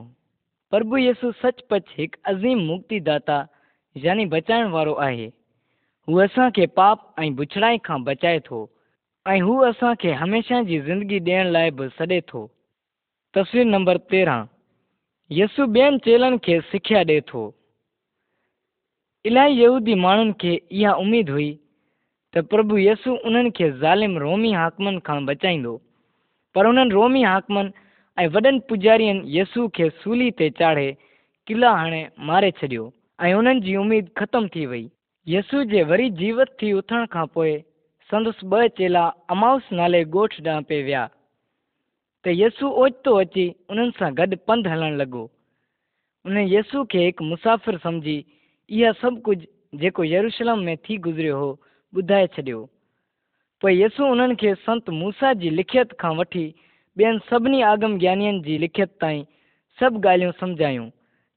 پرڀو 0.72 0.98
يسو 1.02 1.30
سچ 1.42 1.60
پچ 1.74 1.92
هڪ 1.98 2.12
عظيم 2.32 2.64
مڪتداتا 2.70 3.36
يعني 3.96 4.26
بچائڻ 4.32 4.72
وارو 4.78 4.96
آهي 5.08 5.28
هو 6.08 6.18
اسان 6.26 6.50
کي 6.58 6.68
پاپ 6.80 7.06
۽ 7.26 7.30
بڇڙائي 7.42 7.78
کان 7.90 8.08
بچائي 8.10 8.42
ٿو 8.50 8.64
۽ 9.26 9.46
هو 9.50 9.60
اسان 9.70 9.94
کي 10.06 10.18
هميشه 10.24 10.64
جي 10.72 10.82
زندگي 10.90 11.22
ڏيڻ 11.30 11.54
لاءِ 11.58 11.70
به 11.78 11.92
سڏي 12.02 12.20
ٿو 12.34 12.44
تصوير 13.34 13.72
نمبر 13.76 14.04
تيرهن 14.16 14.52
يسو 15.32 15.72
ٻين 15.78 16.04
چيلن 16.10 16.42
کي 16.50 16.60
سکيا 16.74 17.08
ڏئي 17.14 17.28
ٿو 17.32 17.48
الاهي 19.26 19.58
يهودي 19.62 20.04
ماڻهن 20.06 20.38
کي 20.46 20.54
اها 20.60 20.92
اميد 21.08 21.36
هئي 21.40 21.50
تو 22.34 22.42
پرب 22.42 22.78
یسو 22.78 23.16
ان 23.24 23.50
کے 23.50 23.70
ظالم 23.72 24.18
رومی 24.18 24.54
ہاکمن 24.56 25.26
بچائی 25.26 25.64
ہوومی 25.66 27.24
ہاکمن 27.26 27.70
وجار 28.70 29.00
یسو 29.28 29.68
کے 29.68 29.88
سولی 30.04 30.30
تی 30.32 30.50
چاڑھے 30.50 30.92
قلعہ 31.48 31.80
ہر 31.80 31.94
مارے 32.20 32.52
چڈی 32.52 32.78
ان 33.20 33.48
امید 33.78 34.06
ختم 34.16 34.48
تھی 34.48 34.66
وئی 34.66 34.88
یسو 35.28 35.64
کے 35.72 35.84
وری 35.84 36.10
جیوت 36.20 36.64
اتنے 36.64 37.06
کا 37.10 37.24
سندس 38.10 38.44
ب 38.44 38.56
چلا 38.78 39.06
اماؤس 39.28 39.72
نالے 39.72 40.04
گوٹ 40.14 40.34
ڈاں 40.40 40.60
پہ 40.62 40.84
ویا 40.84 41.06
تو 42.26 42.30
یسو 42.32 42.68
اوچتوں 42.76 43.20
اچی 43.22 43.50
ان 43.70 43.90
گڈ 44.18 44.36
پند 44.46 44.68
ہل 44.68 44.84
لگ 44.98 45.16
ان 45.16 46.38
یسو 46.48 46.84
کے 46.84 47.00
ایک 47.00 47.22
مسافر 47.22 47.76
سمجھی 47.84 48.22
یہ 48.72 48.90
سب 49.02 49.22
کچھ 49.24 49.46
جو 49.74 50.04
یروشلم 50.06 50.64
میں 50.66 50.76
تھی 50.84 50.98
گزرے 50.98 51.30
ہو 51.32 51.54
بدائے 51.94 52.28
چسو 53.64 54.12
ان 54.14 54.36
سنت 54.66 54.90
موسا 54.92 55.32
کی 55.42 55.50
لکھیت 55.50 55.94
کا 55.98 56.10
ویٹ 56.10 56.36
بین 56.98 57.18
سبھی 57.30 57.62
آگم 57.64 57.98
گیا 58.00 58.14
لکھیت 58.60 59.00
تا 59.02 59.10
سب 59.78 60.04
گالوں 60.04 60.32
سمجھائیں 60.40 60.90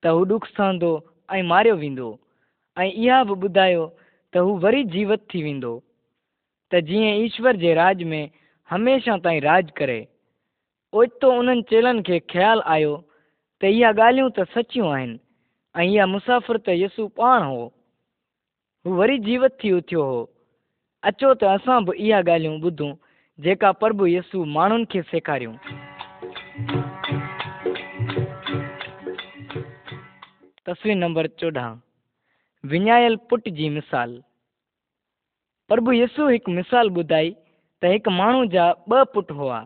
تو 0.02 0.18
وہ 0.18 0.24
ڈی 0.24 1.42
مارے 1.44 1.72
ویب 1.72 1.98
بھی 2.76 3.34
بداؤ 3.38 3.86
تو 4.32 4.46
وی 4.54 4.82
جیوتھی 4.84 5.42
وی 5.42 5.52
تو 5.60 5.78
ایشور 6.72 7.54
کے 7.60 7.74
راج 7.74 8.02
میں 8.04 8.26
ہمیشہ 8.70 9.16
تی 9.24 9.40
راج 9.40 9.72
کرے 9.74 10.00
اتو 10.92 11.30
ان 11.30 11.64
چیلن 11.70 12.02
کے 12.02 12.18
خیال 12.28 12.60
آیا 12.66 13.90
گال 13.96 14.20
سچی 14.54 14.80
یہ 15.74 16.04
مسافر 16.06 16.58
تو 16.58 16.72
یسو 16.72 17.08
پان 17.10 17.42
ہو 17.44 17.68
جیوت 19.18 19.64
اتو 19.64 20.04
اچھو 21.02 21.32
تو 21.34 21.46
اصا 21.48 21.78
بہ 21.78 21.92
گھ 22.22 24.08
یس 24.08 24.34
می 24.34 25.00
سکھاروں 25.12 25.54
تسویر 30.66 30.94
نمبر 30.94 31.26
چودہ 31.40 31.64
ونائل 32.64 33.16
پٹ 33.28 33.48
مثال 33.70 34.10
پربھ 35.70 35.94
یس 35.94 36.18
ایک 36.30 36.48
مثال 36.48 36.88
بدھائی 36.88 37.30
تک 37.82 38.08
ماحو 38.08 38.44
جا 38.44 38.66
بٹ 38.86 39.30
ہوا 39.30 39.60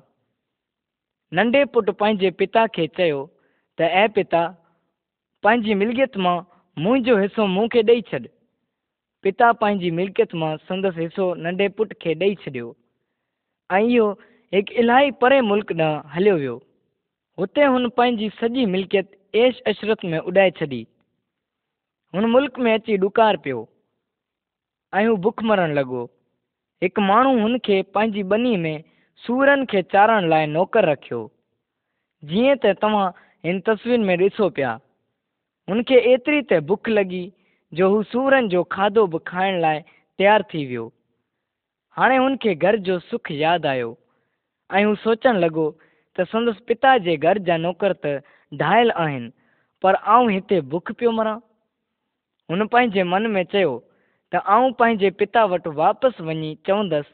ننڈے 1.32 1.64
پٹے 1.64 2.30
پتا 2.30 2.62
کے 2.66 2.86
چاجی 5.44 5.74
ملکیت 5.74 6.16
میں 6.16 6.36
منو 6.76 7.16
حصوں 7.16 7.48
منہ 7.48 7.80
ڈے 7.82 8.00
چ 8.00 8.14
پتہی 9.32 9.90
ملکیت 9.90 10.34
میں 10.34 10.56
سند 10.68 10.84
حصہ 10.86 11.34
ننڈے 11.36 11.68
پٹ 11.68 11.94
کے 11.94 12.14
ڈے 12.14 12.34
چڈی 12.34 12.60
الے 14.50 15.40
ملک 15.40 15.72
داں 15.78 15.94
ہلو 16.16 16.34
ویون 16.34 16.58
ان 17.38 17.88
پانى 17.90 18.28
سجی 18.40 18.66
ملکیت 18.66 19.14
ایش 19.32 19.62
عشرت 19.66 20.04
میں 20.04 20.18
اڈائی 20.18 20.50
چڑی 20.50 20.84
ان 22.12 22.32
ملک 22.32 22.58
میں 22.58 22.74
اچی 22.74 22.96
ڈار 22.96 23.34
پو 23.34 23.64
بکھ 25.16 25.44
مرن 25.44 25.74
لگو 25.74 26.06
ایک 26.80 26.98
موی 26.98 28.22
بنی 28.22 28.56
میں 28.56 28.78
سور 29.22 29.48
چاڑ 29.92 30.20
لائے 30.22 30.46
نوکر 30.46 30.84
رکھ 30.84 31.12
جیے 32.22 32.54
تا 32.54 33.08
ان 33.44 33.60
تصویر 33.60 33.98
میں 33.98 34.16
ڈسو 34.16 34.48
پیا 34.48 34.76
ان 35.68 35.82
ایتری 35.88 36.42
ت 36.42 36.52
بخ 36.52 36.88
ل 36.88 36.94
لگی 36.94 37.28
جو 37.72 38.02
سورن 38.02 38.48
جو 38.48 38.62
کھادو 38.64 39.06
کھان 39.20 39.60
لائ 39.60 39.78
تار 40.18 40.40
ویسے 40.52 40.88
ہاں 41.96 42.10
ان 42.16 42.36
کے 42.36 42.54
گھر 42.62 42.76
جو 42.86 42.98
سکھ 43.10 43.32
یاد 43.32 43.64
آ 43.66 43.74
سوچ 45.04 45.26
لگس 45.26 46.64
پتا 46.66 46.96
کے 47.04 47.16
گھر 47.22 47.38
جا 47.38 47.56
نوکر 47.56 47.92
تو 47.94 48.08
ڈھائل 48.52 48.90
ہیں 48.98 49.28
پر 49.84 49.94
آؤں 50.04 50.28
بخ 50.70 50.92
پہ 50.98 51.06
مراں 51.08 51.38
انے 52.50 53.02
من 53.04 53.32
میں 53.32 53.44
چن 53.44 54.72
پا 54.72 55.44
وس 55.44 56.20
وی 56.20 56.54
چس 56.64 57.06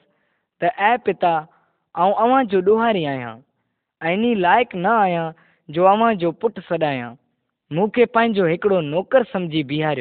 پا 0.60 1.38
آ 1.94 2.42
جو 2.42 2.60
ڈاری 2.60 3.06
آیا 3.06 3.36
لائق 4.36 4.74
نہ 4.74 4.88
آیا 4.88 5.30
جو 5.68 5.86
اوا 5.88 6.12
جو 6.14 6.30
پٹ 6.32 6.58
سدایا 6.68 7.12
موڑو 7.70 8.80
نوکر 8.82 9.22
سمجھی 9.32 9.62
بہار 9.64 9.96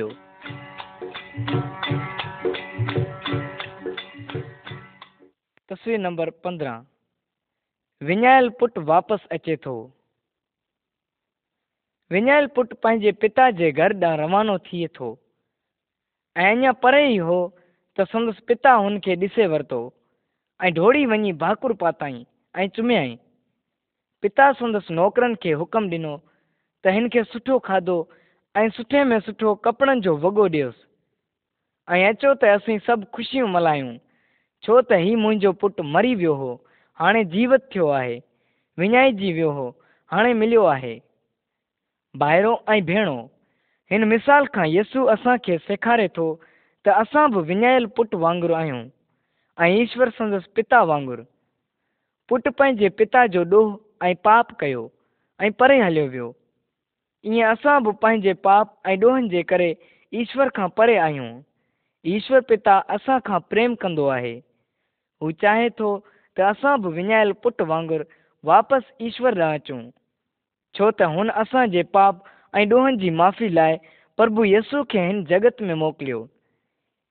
تصویر 5.70 5.98
نمبر 5.98 6.30
پندرہ 6.44 6.80
ونائل 8.02 8.50
پٹ 8.50 8.78
واپس 8.86 9.26
اچے 9.30 9.56
تو 9.56 9.76
ونائل 12.12 12.48
پٹے 12.48 13.12
پتا 13.22 13.50
کے 13.52 13.70
گھر 13.78 13.94
داں 13.94 14.16
روانہ 14.18 14.58
تھے 14.64 14.88
تو 14.88 15.14
اِن 16.36 16.64
پر 16.82 16.98
ہی 16.98 17.20
ہو 17.20 17.40
سندس 18.12 18.46
پتہ 18.46 18.68
ان 18.78 19.00
کے 19.00 19.16
ڈسے 19.16 19.48
وتو 19.48 19.82
ڈھوڑی 20.60 21.06
ون 21.06 21.32
بھاکر 21.38 21.74
پاتائی 21.80 22.68
چومیائی 22.76 23.16
پتا 24.24 24.52
سندس 24.60 24.92
نوکرن 24.92 25.36
کے 25.36 25.54
حکم 25.54 25.90
ڈنو 25.90 26.16
تین 26.84 27.08
سٹھو 27.34 27.60
کھدو 27.60 28.04
میں 29.06 29.20
سٹوں 29.28 29.56
کپڑن 29.56 30.02
جو 30.02 30.18
وگو 30.18 30.48
ڈیس 30.48 30.91
۽ 31.90 32.02
اچو 32.08 32.34
ته 32.42 32.56
اسين 32.56 32.80
سڀ 32.88 33.06
خوشيون 33.18 33.52
ملهايون. 33.54 33.94
ڇو 34.66 34.82
ته 34.90 34.96
هيءُ 35.04 35.16
منهنجو 35.22 35.52
پٽ 35.62 35.80
مري 35.94 36.14
ويو 36.20 36.34
هو 36.42 36.52
هاڻي 37.00 37.24
جيوت 37.34 37.64
ٿيو 37.76 37.88
آهي 38.00 38.18
وڃائجي 38.82 39.32
ويو 39.38 39.52
هو 39.58 39.66
هاڻي 40.12 40.34
مليو 40.42 40.68
آهي. 40.74 40.94
ڀائرو 42.16 42.54
۽ 42.76 42.86
ڀيڻو 42.90 43.18
هن 43.92 44.08
مثال 44.14 44.48
کان 44.58 44.70
يسو 44.76 45.08
اسان 45.16 45.42
کي 45.48 45.58
سيکاري 45.68 46.08
ٿو 46.20 46.28
ته 46.86 47.02
اسان 47.04 47.36
به 47.36 47.46
وڃايل 47.50 47.90
پٽ 48.00 48.16
وانگر 48.24 48.56
آهيون 48.62 48.84
۽ 49.58 49.82
ايشور 49.82 50.16
سندس 50.18 50.48
پتا 50.60 50.82
وانگر. 50.94 51.20
پٽ 52.30 52.44
پنهنجي 52.58 52.90
پتا 53.02 53.26
جو 53.36 53.48
ڏوهه 53.54 54.12
۽ 54.12 54.24
پاپ 54.30 54.58
ڪيو 54.66 54.90
۽ 55.40 55.50
پري 55.64 55.84
هليو 55.88 56.10
ويو. 56.14 56.34
ائين 57.26 57.46
اسان 57.54 57.84
به 57.86 58.02
پنهنجي 58.04 58.34
پاپ 58.50 58.68
۽ 58.92 59.06
ڏوهن 59.06 59.32
جي 59.34 59.48
ڪري 59.54 59.72
ايشور 60.14 60.60
کان 60.60 60.70
پري 60.82 61.06
آهيون 61.08 61.32
ایشور 62.06 62.42
پتا 62.42 62.78
اصا 62.88 63.18
کا 63.24 63.38
پریم 63.50 63.76
کند 63.76 64.00
ہے 64.00 64.40
ہوں 65.22 65.32
چاہے 65.42 65.68
تو 65.78 66.00
اصا 66.38 66.76
بنائل 66.76 67.32
پٹ 67.34 67.62
واگر 67.62 68.02
واپس 68.44 68.92
ایشور 68.98 69.34
نہ 69.34 69.44
اچھوں 69.54 69.82
چھوت 70.76 71.02
اصانج 71.02 71.78
پاپ 71.92 72.16
ایوہن 72.54 72.98
کی 73.00 73.10
معافی 73.10 73.48
لائے 73.48 73.78
پربھ 74.20 74.46
یسو 74.46 74.84
کے 74.84 75.06
ان 75.10 75.24
جگت 75.24 75.62
میں 75.62 75.76
موکل 75.76 76.12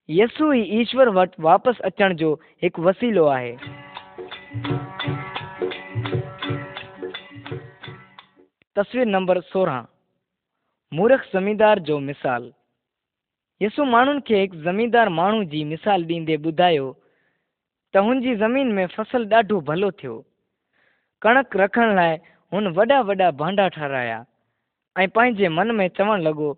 یسو 0.09 0.50
ہی 0.50 0.61
ایشور 0.70 1.07
واپس 1.38 1.81
اچن 1.81 2.16
جو 2.16 2.35
ایک 2.62 2.79
وسیلو 2.79 3.29
تصویر 8.76 9.05
نمبر 9.07 9.40
سورہ 9.53 9.83
مورخ 10.92 11.33
زمیدار 11.33 11.76
جو 11.87 11.98
مثال 12.00 12.50
یس 13.61 13.79
مان 13.87 14.20
کے 14.20 14.40
ایک 14.40 14.57
زمیندار 14.57 15.09
میری 15.09 15.64
مثال 15.64 16.03
ڈیندے 16.09 16.37
بداؤ 16.44 16.92
تو 17.94 18.09
ان 18.09 18.23
کی 18.23 18.35
زمین 18.35 18.75
میں 18.75 18.87
فصل 18.94 19.29
ڈاڑھو 19.29 19.61
بھلو 19.61 19.90
تھو 20.01 20.20
کنک 21.23 21.57
رکھ 21.57 21.79
لائے 21.94 22.16
انا 22.53 22.70
وڈا 22.77 23.31
بھانڈا 23.33 23.68
ٹھہرایا 23.68 24.23
پانچ 25.14 25.40
من 25.51 25.77
میں 25.77 25.88
چوڑ 25.88 26.18
لگ 26.18 26.38
و 26.38 26.53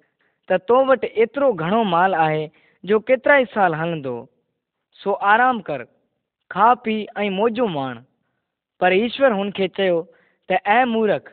مال 1.87 2.15
ہے 2.15 2.47
جو 2.85 3.01
کترائی 3.01 3.45
سال 3.55 3.75
ہلو 3.75 4.25
سو 5.01 5.17
آرام 5.33 5.61
کر 5.63 5.85
کھا 6.51 6.75
پی 6.85 7.05
موجو 7.31 7.69
مار 7.69 7.97
پر 8.81 8.93
ایشور 8.93 9.31
انورکھ 10.49 11.31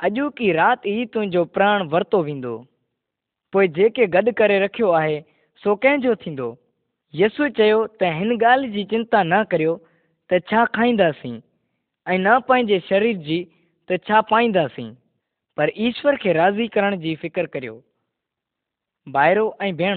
اجو 0.00 0.30
کی 0.30 0.52
رات 0.52 0.86
ہی 0.86 1.06
تا 1.06 1.20
ویتو 1.84 2.22
و 2.22 2.62
تو 3.52 3.64
جے 3.66 3.88
گد 4.06 4.28
کر 4.36 4.50
سو 5.62 5.74
کنو 5.76 6.54
یسو 7.14 7.44
گال 8.40 8.70
کی 8.72 8.84
چنتا 8.84 9.22
نہ 9.22 9.42
کرو 9.50 9.76
تو 10.30 10.36
سی 11.14 11.30
نیے 12.06 12.78
شریر 12.88 13.16
کی 13.16 13.44
تو 13.88 14.20
پائید 14.30 14.56
پر 15.58 15.68
ایشور 15.74 16.14
کے 16.14 16.34
راضی 16.34 16.66
کرنے 16.66 16.96
کی 16.96 17.14
فکر 17.16 17.46
کراہرو 17.46 17.80
بھی 19.72 19.90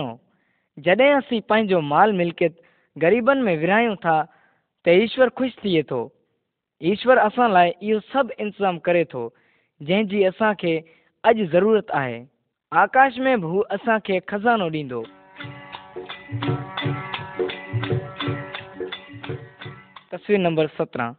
جدید 0.78 1.34
مال 1.84 2.12
ملکت 2.12 2.60
غریب 2.96 3.30
میں 3.38 3.58
وائع 3.58 3.94
تھا 4.02 4.18
خوش 5.36 5.56
تھے 5.62 5.82
توشور 5.84 7.18
اصل 7.20 7.52
لائے 7.54 7.72
او 7.84 8.00
سب 8.12 8.26
انضام 8.38 8.80
کرے 8.80 9.04
تو 9.04 9.30
جن 9.82 10.08
کی 10.08 10.26
اصا 10.26 10.52
اج 11.24 11.42
ضرورت 11.52 11.92
ہے 11.96 12.24
آڪاش 12.78 13.16
۾ 13.26 13.32
به 13.44 13.50
هو 13.52 13.62
اسان 13.76 14.02
کي 14.08 14.16
خزانو 14.32 14.66
ڏيندو. 14.74 14.98
تصوير 20.12 20.40
نمبر 20.42 20.70
سترهن. 20.74 21.16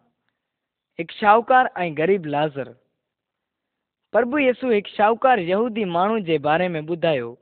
هڪ 1.00 1.16
شاهوڪار 1.22 1.70
۽ 1.86 1.88
غريب 2.02 2.28
لازر. 2.34 2.70
پرڀو 4.12 4.42
يس 4.42 4.62
هڪ 4.64 4.94
شاهوڪار 4.98 5.42
يهودي 5.48 5.88
ماڻهو 5.96 6.22
جي 6.30 6.38
باري 6.46 6.70
۾ 6.76 6.84
ٻڌايو 6.92 7.34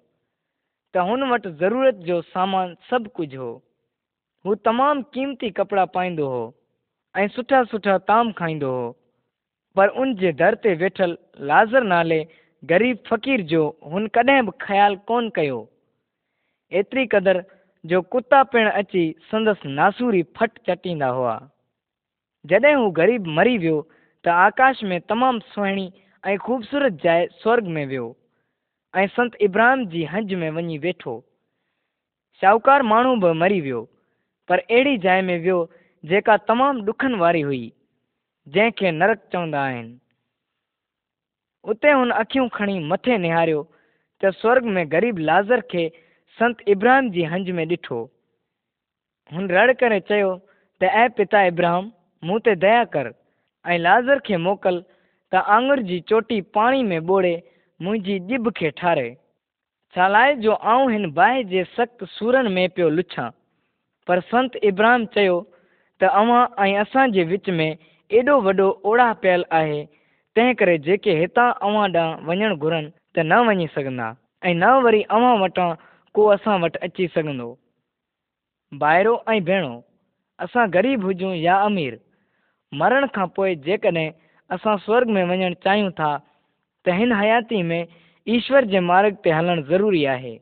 ته 0.95 1.07
هن 1.11 1.29
وٽ 1.35 1.51
ضرورت 1.61 2.03
جو 2.09 2.19
سامان 2.33 2.75
سڀ 2.89 3.13
ڪجهه 3.21 3.45
هو. 3.45 3.55
هو 4.45 4.59
تمام 4.73 5.07
قيمتي 5.19 5.55
ڪپڙا 5.63 5.87
پائيندو 6.01 6.33
هو 6.39 6.43
۽ 7.15 7.37
سٺا 7.39 7.65
سٺا 7.77 8.01
طعام 8.11 8.35
کائيندو 8.43 8.75
هو. 8.81 8.91
پر 9.77 9.97
ان 10.03 10.21
جي 10.21 10.37
در 10.43 10.63
تي 10.67 10.77
ويٺل 10.83 11.17
لازر 11.55 11.93
نالي 11.97 12.23
غریب 12.63 12.97
فقیر 13.09 13.41
جو 13.41 13.73
ان 13.83 14.09
کدیا 14.09 14.89
کون 15.07 15.31
کیاتری 15.31 17.07
قدر 17.07 17.37
جو 17.85 18.03
کتا 18.03 18.43
پچی 18.43 19.13
سندس 19.31 19.65
ناسوری 19.65 20.23
پھٹ 20.23 20.59
چٹینا 20.67 21.11
ہوا 21.13 21.39
جدید 22.45 22.77
وہ 22.77 22.91
غریب 22.97 23.27
مری 23.27 23.69
و 23.69 23.81
آکاش 24.25 24.83
میں 24.83 24.99
تمام 24.99 25.39
سہنی 25.55 25.89
خوبصورت 26.41 26.93
جائے 27.03 27.27
سورگ 27.43 27.71
میں 27.71 27.87
ویسے 27.87 29.07
سنت 29.17 29.37
ابراہم 29.41 29.85
کی 29.85 30.05
ہج 30.07 30.35
میں 30.35 30.51
ون 30.51 30.71
ویٹ 30.83 31.09
شاوکار 32.43 32.81
مہنو 32.81 33.15
بری 33.35 33.61
وڑی 33.61 34.97
جائ 34.97 35.21
میں 35.23 35.39
وقت 35.53 36.47
تمام 36.47 36.85
ڈکھن 36.85 37.15
والی 37.15 37.43
ہوئی 37.45 37.69
جن 38.47 38.71
کے 38.71 38.91
نرک 38.91 39.19
چونگا 39.33 39.69
اتنے 41.69 41.93
ان 41.93 42.13
اخوی 42.13 42.49
کھڑی 42.53 42.79
مت 42.81 43.09
نار 43.19 43.49
تو 44.21 44.31
سورگ 44.33 44.67
میں 44.67 44.85
غریب 44.93 45.19
لاضر 45.19 45.61
کے 45.71 45.89
سنت 46.39 46.63
ابراہم 46.67 47.11
کی 47.11 47.27
ہنج 47.27 47.51
میں 47.51 47.65
ڈٹھو 47.65 48.07
ان 49.33 49.51
رڑ 49.51 49.73
کر 49.73 49.91
اے 49.91 51.09
پا 51.25 51.41
ابراہم 51.41 51.89
منت 52.23 52.49
دیا 52.63 52.83
کر 52.91 53.07
لازر 53.65 54.19
کے 54.19 54.37
موکل 54.37 54.81
ت 55.33 55.35
آگور 55.47 55.79
کی 55.79 55.99
چوٹی 56.01 56.41
پانی 56.53 56.83
میں 56.83 57.01
بوڑے 57.01 57.37
مجی 57.81 58.19
جب 58.19 58.51
کے 58.55 58.71
ٹھارے 58.71 59.09
چالائے 59.95 60.35
جو 60.35 60.55
آؤں 60.63 60.91
ان 60.93 61.11
باہ 61.11 61.41
کے 61.51 61.63
سخت 61.77 62.05
سور 62.13 62.35
میں 62.49 62.67
پی 62.69 62.89
لچھاں 62.91 63.31
پر 64.07 64.19
سنت 64.31 64.57
ابراہم 64.63 65.05
تا 66.01 66.07
اصان 66.81 67.13
کے 67.13 67.25
وچ 67.25 67.49
میں 67.51 67.71
ایڈو 68.11 68.41
وڈ 68.41 68.61
اوڑا 68.61 69.13
پیل 69.21 69.43
ہے 69.53 69.85
تنهن 70.39 70.55
ڪري 70.59 70.75
جيڪي 70.87 71.15
هتان 71.21 71.49
اوهان 71.67 71.95
ڏانهن 71.95 72.27
وڃڻ 72.27 72.53
گهرن 72.65 72.85
ته 73.15 73.23
نه 73.31 73.39
وڃي 73.47 73.65
سگهندا 73.77 74.09
۽ 74.51 74.53
نه 74.59 74.69
وري 74.85 75.01
اوهان 75.15 75.41
وٽان 75.41 75.73
ڪو 76.15 76.27
اسان 76.35 76.63
وٽ 76.65 76.77
اچي 76.87 77.07
سگهندو. 77.15 77.49
ڀائرو 78.83 79.15
۽ 79.35 79.41
ڀيڻو 79.49 79.73
اسان 80.47 80.71
غريب 80.77 81.09
هجون 81.09 81.35
يا 81.47 81.57
امير 81.71 81.97
مرڻ 82.73 83.07
کان 83.19 83.35
پوءِ 83.39 83.57
جيڪڏهن 83.67 84.15
اسان 84.51 84.79
سورڳ 84.87 85.13
۾ 85.19 85.27
وڃڻ 85.33 85.59
چاهيون 85.67 85.91
ٿا 86.03 86.13
ته 86.85 87.01
هن 87.01 87.19
حياتي 87.23 87.61
۾ 87.73 87.83
ايشور 88.27 88.71
جي 88.75 88.87
مارگ 88.93 89.21
تي 89.27 89.37
هلڻ 89.39 89.67
ضروري 89.75 90.07
آهي. 90.15 90.35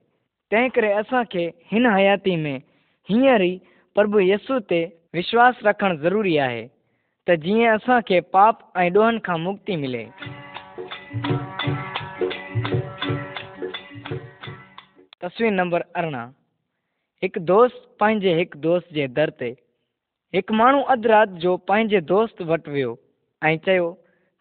تنهن 0.51 0.77
ڪري 0.77 0.95
اسان 1.01 1.33
کي 1.37 1.47
هن 1.73 1.93
حياتي 1.97 2.37
۾ 2.47 2.57
هينئر 3.09 3.49
ئي 3.49 3.53
پرڀو 3.97 4.29
يسو 4.31 4.63
تي 4.73 4.87
وشواس 5.19 5.69
رکڻ 5.71 6.01
ضروري 6.05 6.41
آهي 6.49 6.65
ته 7.29 7.35
جيئن 7.45 7.69
اسان 7.69 8.03
کي 8.09 8.19
پاپ 8.35 8.59
۽ 8.81 8.91
ڏوهن 8.97 9.17
کان 9.29 9.41
مڪتي 9.45 9.77
ملي. 9.85 10.03
تصوير 15.25 15.51
نمبر 15.55 15.85
ارڙهن. 16.03 16.29
هڪ 17.23 17.43
دوست 17.49 17.81
پنهنجي 18.03 18.35
هڪ 18.41 18.61
دوست 18.67 18.93
جي 18.99 19.07
در 19.17 19.33
تي 19.43 19.49
هڪ 20.37 20.59
ماڻهو 20.61 20.85
اڌ 20.95 21.09
رات 21.15 21.35
جو 21.47 21.57
پنهنجي 21.73 22.03
دوست 22.13 22.45
وٽ 22.53 22.71
ويو 22.77 22.95
۽ 23.43 23.59
چيو 23.67 23.91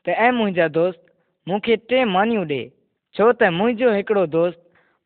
ته 0.05 0.19
۽ 0.27 0.37
منهنجا 0.41 0.69
دوست 0.77 1.01
مون 1.47 1.65
کي 1.69 1.79
ٽي 1.89 2.03
مانيون 2.11 2.47
ڏي. 2.53 2.61
ڇو 3.15 3.31
ته 3.41 3.51
منهنجو 3.57 3.95
هڪڙو 3.97 4.27
دوست 4.37 4.61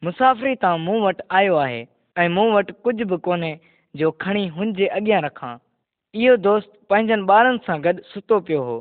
مسافري 0.09 0.55
تان 0.67 0.85
مون 0.89 1.01
وٽ 1.07 1.25
آيو 1.41 1.57
آهي 1.63 1.81
۽ 2.27 2.35
مون 2.35 2.53
وٽ 2.57 2.77
ڪجهه 2.83 3.09
به 3.15 3.25
ڪونهي 3.29 3.55
جو 4.03 4.13
کڻي 4.27 4.45
هن 4.59 4.77
جي 4.81 4.93
اڳيان 5.01 5.27
رکان 5.29 5.65
یہ 6.13 6.35
دوست 6.37 6.69
پانچن 6.87 7.25
بارن 7.25 7.57
سا 7.65 7.75
گڈ 7.77 7.99
ستو 8.05 8.39
پی 8.39 8.55
ہو 8.57 8.79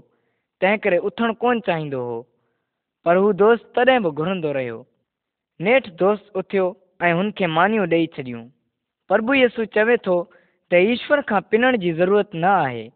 کر 0.60 0.92
اتن 0.94 1.34
کون 1.34 1.60
چاہیے 1.62 1.94
ہو 1.94 3.32
دوست 3.34 3.64
تڈ 3.74 3.90
بھی 4.02 4.10
گھرید 4.16 4.44
رہے 4.46 4.70
نیٹ 5.60 5.86
دوست 6.00 6.30
اتھو 6.34 6.68
ای 7.00 7.46
ما 7.48 7.66
ڈے 7.86 8.06
چڈیوں 8.06 8.44
پر 9.10 9.18
بھی 9.20 9.40
یہ 9.40 9.48
سوچ 9.56 9.74
چوے 9.74 9.96
تو 9.96 10.22
ایشور 10.70 11.18
کا 11.26 11.40
پنر 11.50 11.76
کی 11.80 11.92
ضرورت 11.92 12.34
نہ 12.34 12.54
ہے 12.64 12.88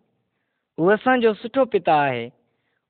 وہ 0.78 0.90
اصا 0.92 1.16
سٹو 1.42 1.64
پتہ 1.66 1.96
ہے 2.04 2.28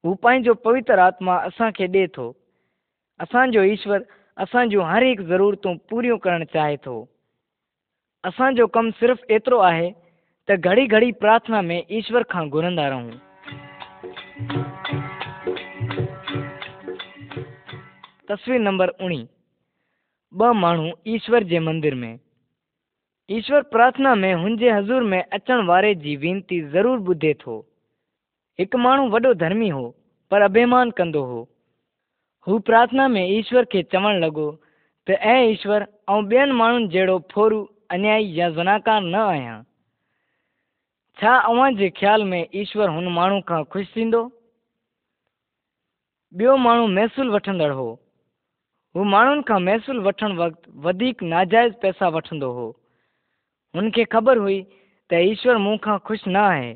وہ 0.04 0.14
پہنو 0.22 0.54
پوتر 0.62 0.98
آتما 0.98 1.36
اصا 1.38 1.70
کے 1.70 1.86
ڈے 1.86 2.06
تو 2.14 2.32
اصانج 3.20 3.58
ایشور 3.58 4.00
اصاج 4.36 4.76
ہر 4.84 5.02
ایک 5.02 5.20
ضرورتوں 5.28 5.74
پوری 5.88 6.10
کرنا 6.22 6.44
چاہے 6.52 6.76
تو 6.76 7.04
اصانو 8.24 8.66
کم 8.68 8.90
صرف 9.00 9.18
ایترو 9.28 9.62
ہے 9.66 9.90
تو 10.48 10.54
گڑی 10.64 10.90
گھڑی 10.90 11.10
پرارتھنا 11.12 11.60
میں 11.60 11.80
ایشور 11.88 12.22
کا 12.22 12.42
گھریندا 12.44 12.88
رہوں 12.90 13.10
تصویر 18.28 18.58
نمبر 18.58 18.90
ان 18.98 19.12
مہوں 20.32 20.90
ایشور 21.04 21.42
کے 21.50 21.58
مندر 21.58 21.94
میں 21.94 22.16
ایشور 23.28 23.62
پرارتھنا 23.72 24.14
میں 24.14 24.34
ان 24.34 24.56
کے 24.58 24.70
حضور 24.70 25.02
میں 25.02 25.22
اچن 25.30 25.66
والے 25.68 25.94
جی 25.94 26.16
وتی 26.16 26.60
ضرور 26.72 26.98
بدھے 26.98 27.32
تو 27.34 27.62
ایک 28.58 28.76
مو 28.76 28.98
و 29.08 29.32
دھرمی 29.32 29.70
ہو 29.70 29.90
پر 30.30 30.40
ابھیمان 30.40 30.90
کند 30.90 31.16
ہوارتھنا 32.46 33.06
میں 33.06 33.24
ایشور 33.26 33.64
کے 33.64 33.82
چوک 33.82 34.14
لگو 34.20 34.50
تو 35.06 35.12
اے 35.20 35.36
ایشور 35.40 35.80
اور 36.06 36.22
بیڑوں 36.22 37.18
پور 37.34 37.52
انیائی 37.90 38.36
یا 38.36 38.48
زناکار 38.48 39.00
نہ 39.02 39.22
آیا 39.26 39.60
شاہاں 41.22 41.70
خیال 41.98 42.22
میں 42.24 42.42
ایشور 42.50 42.88
ان 42.88 43.04
ما 43.14 43.26
خوش 43.72 43.86
دیں 43.94 44.22
بیان 46.34 46.94
محسو 46.94 47.22
و 47.24 47.94
و 48.94 49.04
ما 49.04 49.22
محسو 49.58 49.92
و 50.02 50.90
ناجائز 51.24 51.72
پیسہ 51.80 52.04
وی 53.74 54.04
خبر 54.10 54.36
ہوئی 54.36 54.62
تو 55.10 55.16
ایشور 55.16 55.56
منکھا 55.56 55.96
خوش 56.04 56.26
نہ 56.26 56.44
ہے 56.52 56.74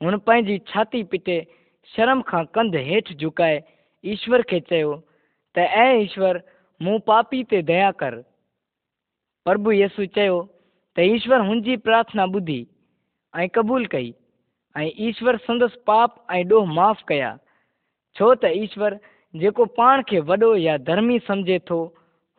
ان 0.00 0.18
پنجی 0.18 0.58
چھتی 0.66 1.02
پیٹے 1.10 1.40
شرم 1.90 2.22
کا 2.22 2.42
کندھ 2.54 2.76
یٹ 2.76 3.08
جھکائے 3.18 3.56
ایشور 4.04 4.40
کے 4.50 4.60
چشور 4.60 6.34
منہ 6.80 6.98
پاپی 7.06 7.42
تی 7.44 7.62
دیا 7.62 7.90
کر 7.96 8.20
پرب 9.46 9.72
یسور 9.72 11.40
انی 11.40 11.76
پراتھنا 11.76 12.24
بدھی 12.26 12.62
قبو 13.34 13.78
کئی 13.90 14.10
اور 14.76 14.82
ایشور 14.82 15.34
سند 15.46 15.62
پاپ 15.84 16.10
اور 16.28 16.44
دوہ 16.44 16.64
معاف 16.66 17.02
کر 17.04 17.20
چھوت 18.16 18.44
جان 19.34 20.02
کے 20.02 20.20
وڈو 20.20 20.54
یا 20.56 20.76
دھرمی 20.86 21.18
سمجھے 21.26 21.58
تو 21.58 21.78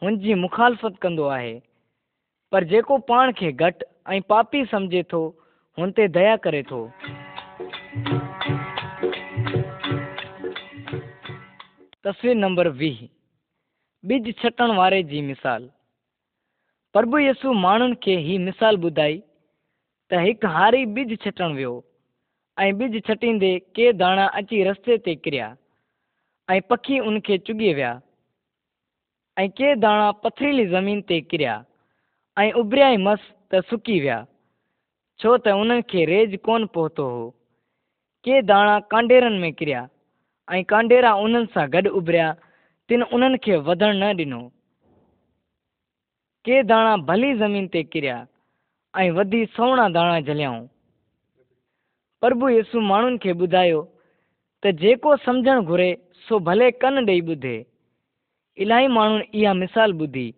ان 0.02 0.42
مخالفت 0.42 1.00
کرو 1.02 2.98
پان 3.08 3.32
کے 3.32 3.50
گٹ 3.62 3.84
پاپ 4.28 4.56
ہی 4.56 4.64
سمجھے 4.72 5.02
تو 5.04 5.22
انتے 5.78 6.08
دیا 6.08 6.36
کرے 6.36 6.62
تو 6.64 6.88
تصویر 12.04 12.36
نمبر 12.36 12.68
ویج 14.04 14.30
چھٹ 14.32 14.62
والے 14.76 15.02
جی 15.04 15.22
مثال 15.22 15.68
پرب 16.96 17.20
یس 17.20 17.46
مانے 17.56 17.94
کے 17.96 18.18
ہی 18.18 18.38
مثال 18.38 18.78
بدھائی 18.78 19.20
ہاری 20.14 20.86
بج 20.86 21.16
چٹن 21.16 21.66
و 21.66 21.80
بج 22.58 22.98
چٹیندے 23.08 23.60
کئی 23.76 23.92
دارا 23.92 24.28
رستیا 24.66 25.54
پکی 26.68 27.00
ان 27.00 27.22
چگی 27.22 27.74
و 27.74 27.94
دا 29.76 30.12
پتریلی 30.12 30.66
زمین 30.66 31.02
کر 31.02 31.44
ابریا 32.38 32.98
مس 32.98 33.50
تو 33.50 33.58
سکی 33.72 34.10
وو 35.20 35.38
تن 35.38 35.72
ریج 36.08 36.36
کو 36.42 36.66
پہنت 36.66 37.00
ہوا 37.00 38.80
کانڈے 38.90 39.20
میں 39.32 39.52
کرانڈیرا 39.52 41.14
ان 41.14 41.46
گڑ 41.74 41.88
ابریا 41.88 42.34
تین 42.90 43.04
اندر 43.12 43.94
نہ 43.94 44.14
ڈنو 44.14 44.50
کارا 46.46 46.96
بھلی 46.96 47.36
زمین 47.36 47.68
کر 47.68 48.33
دانا 48.94 50.20
جلیاؤں 50.20 50.66
پر 52.22 52.32
یس 52.50 52.74
می 52.76 53.34
باؤ 53.34 55.16
سمجھن 55.26 55.60
گُرے 55.68 55.94
سو 56.28 56.38
ڈی 57.06 57.20
بدے 57.22 57.58
اہ 58.58 59.54
مثال 59.54 59.94
بدھی 59.94 60.32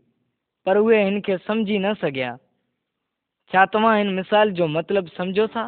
پر 0.66 0.76
وہ 0.76 0.92
ان 0.92 1.20
سمجھی 1.48 1.78
نہ 1.78 1.88
سکیا 2.02 2.36
چھان 3.52 4.16
مثال 4.16 4.52
جو 4.52 4.68
مطلب 4.68 5.06
سمجھو 5.18 5.48
تھا 5.48 5.68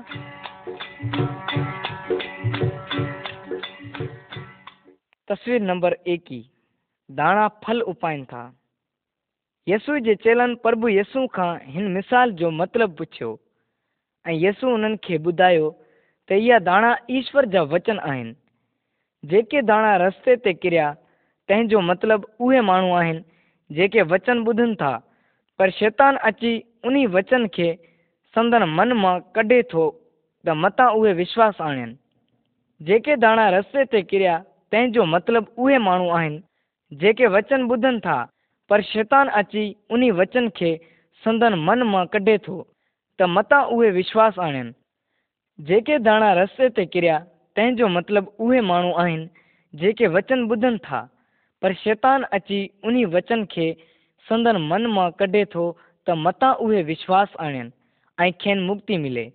تصویر 5.30 5.60
نمبر 5.60 5.94
ایک 6.04 6.32
ہی 6.32 6.42
دانا 7.10 7.48
پھل 7.48 7.82
اپائن 7.88 8.24
تھا 8.26 8.50
يسو 9.68 9.98
جي 10.04 10.14
چيلن 10.24 10.56
پرڀو 10.66 10.90
يسو 10.90 11.22
کان 11.38 11.58
هن 11.76 11.88
مثال 11.94 12.32
جو 12.42 12.50
مطلب 12.58 12.92
پڇيو 12.98 13.32
۽ 14.26 14.36
يسو 14.44 14.68
انهن 14.76 14.94
کي 15.08 15.18
ٻڌايو 15.26 15.66
ته 16.30 16.36
اها 16.36 16.60
داڻا 16.68 16.92
ايشور 17.16 17.48
جا 17.56 17.64
وچن 17.74 18.00
آهن. 18.12 18.30
جيڪي 19.24 19.64
داڻا 19.72 19.92
رستي 20.04 20.36
تي 20.46 20.54
ڪريا 20.66 20.86
تنهن 21.50 21.68
جو 21.74 21.82
مطلب 21.90 22.28
اهي 22.46 22.62
ماڻهو 22.70 22.94
آهن 23.00 23.20
جيڪي 23.80 24.06
وچن 24.14 24.44
ٻڌن 24.48 24.78
ٿا 24.84 24.94
پر 25.60 25.76
شيطان 25.80 26.22
اچي 26.32 26.54
ان 26.88 27.02
وچن 27.18 27.48
کي 27.60 27.68
سندن 28.36 28.68
من 28.78 28.96
مان 29.02 29.22
ڪڍي 29.36 29.60
ٿو 29.76 29.86
ته 30.46 30.58
متان 30.64 30.94
اهي 30.96 31.14
وشواس 31.20 31.62
آڻن 31.68 31.94
جيڪي 32.82 33.20
داڻا 33.26 33.52
رستي 33.58 33.86
تي 33.92 34.06
ڪريا 34.14 34.40
تنهن 34.72 34.98
جو 35.00 35.12
مطلب 35.18 35.54
اهي 35.58 35.84
ماڻهو 35.92 36.18
آهن 36.22 36.42
جيڪي 36.92 37.34
وچن 37.38 37.70
ٻڌن 37.74 38.02
ٿا 38.10 38.18
پر 38.70 38.82
شیتان 38.84 39.28
اچی 39.34 39.72
انی 39.90 40.10
وچن 40.12 40.50
کے 40.50 40.76
سندن 41.24 41.54
من 41.60 41.86
میں 41.88 42.06
کھے 42.06 42.38
تو 42.38 42.64
مت 43.20 43.54
انہے 43.54 43.92
وشواس 43.92 44.40
آن 44.40 44.72
کے 45.60 45.98
دارا 45.98 46.34
رسے 46.36 46.68
کرطب 46.86 48.26
انہ 48.40 48.62
مچن 50.08 50.48
بدن 50.48 50.78
تھا 50.78 51.06
پر 51.62 51.72
شیتان 51.84 52.24
اچی 52.32 52.68
انی 52.84 53.06
وچن 53.06 53.46
کے 53.46 53.74
سندن 54.26 54.62
من 54.62 54.90
میں 54.90 55.10
کڈے 55.20 55.44
تو 55.46 55.72
مت 56.08 56.44
انہیں 56.44 56.84
وشواس 56.88 57.36
آن 57.38 57.70
مکتی 58.68 58.98
ملے 58.98 59.28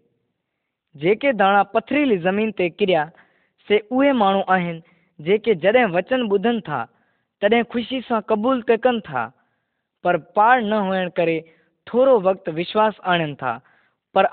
دارا 1.33 1.63
پتریلی 1.73 2.17
زمین 2.19 2.51
سے 2.57 2.69
کھے 2.71 4.13
مانوے 4.13 4.73
جد 5.21 5.77
وچن 5.93 6.29
بدھن 6.29 6.61
تھا 6.61 6.85
تڈ 7.43 7.55
خوشی 7.71 8.01
سے 8.09 8.15
قبول 8.27 8.61
تا 8.63 9.29
پر 10.05 10.17
پار 10.35 10.61
نہ 10.61 10.75
ہونے 10.75 11.09
کرو 11.17 12.21
وقت 12.21 12.49
وشواس 12.49 13.01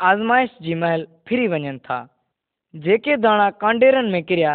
آزمائش 0.01 0.49
کی 0.63 0.73
محل 0.75 1.03
فری 1.25 1.47
وجن 1.47 1.77
تھاانا 1.77 3.49
کانڈے 3.59 3.91
میں 4.01 4.21
کرے 4.21 4.45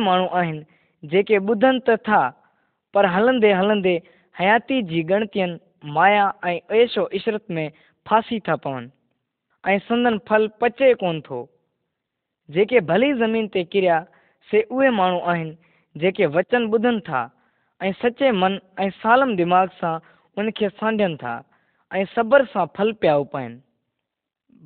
مہنگے 0.00 1.38
بدن 1.38 1.80
تلندے 1.80 3.52
ہلندے 3.54 3.96
حیاتی 4.36 4.80
گنت 5.08 5.36
مایاش 5.84 6.98
و 6.98 7.06
عشرت 7.12 7.50
میں 7.50 7.68
فاسی 8.06 8.38
تھا 8.40 8.56
پون 8.56 8.88
ایل 9.64 10.46
پچے 10.60 10.92
کون 10.94 11.20
تو 11.20 11.44
جے 12.48 12.80
بھلی 12.80 13.12
زمین 13.14 13.48
سے 13.52 13.64
کریا 13.64 14.00
سے 14.48 14.58
اے 14.58 14.90
مو 14.90 15.08
جيڪي 16.02 16.26
وچن 16.36 16.70
ٻڌن 16.72 17.00
ٿا 17.08 17.20
۽ 17.80 17.90
سچي 18.02 18.30
من 18.42 18.58
۽ 18.84 18.90
سالم 19.02 19.34
دماغ 19.40 19.74
سان 19.80 19.98
ان 20.36 20.50
کي 20.60 20.68
سانڍن 20.78 21.16
ٿا 21.24 21.34
۽ 21.90 22.04
صبر 22.14 22.44
سان 22.52 22.72
ڦل 22.78 22.92
پيا 23.02 23.14
اپائن 23.24 23.52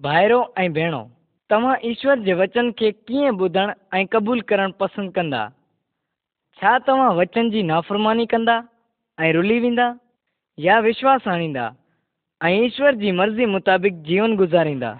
ڀائرو 0.06 0.40
۽ 0.62 0.68
ڀيڻو 0.78 1.02
توهان 1.50 1.84
ايشور 1.88 2.22
جي 2.26 2.34
وچن 2.40 2.70
کي 2.80 2.92
ڪيئن 3.08 3.36
ٻڌڻ 3.40 3.72
۽ 3.98 4.06
قبول 4.14 4.40
ڪرڻ 4.52 4.72
پسند 4.82 5.12
ڪندا؟ 5.18 5.42
ڇا 6.58 6.72
توهان 6.86 7.16
وچن 7.20 7.50
جي 7.54 7.62
نافرماني 7.72 8.26
ڪندا 8.34 8.56
۽ 9.18 9.32
رلي 9.38 9.58
ويندا 9.66 9.88
يا 10.58 10.80
وشواس 10.88 11.28
آڻيندا 11.34 11.70
۽ 12.40 12.60
ايشور 12.66 13.00
جي 13.04 13.16
مرضي 13.22 13.46
مطابق 13.56 14.04
جيون 14.10 14.38
گذاريندا 14.42 14.94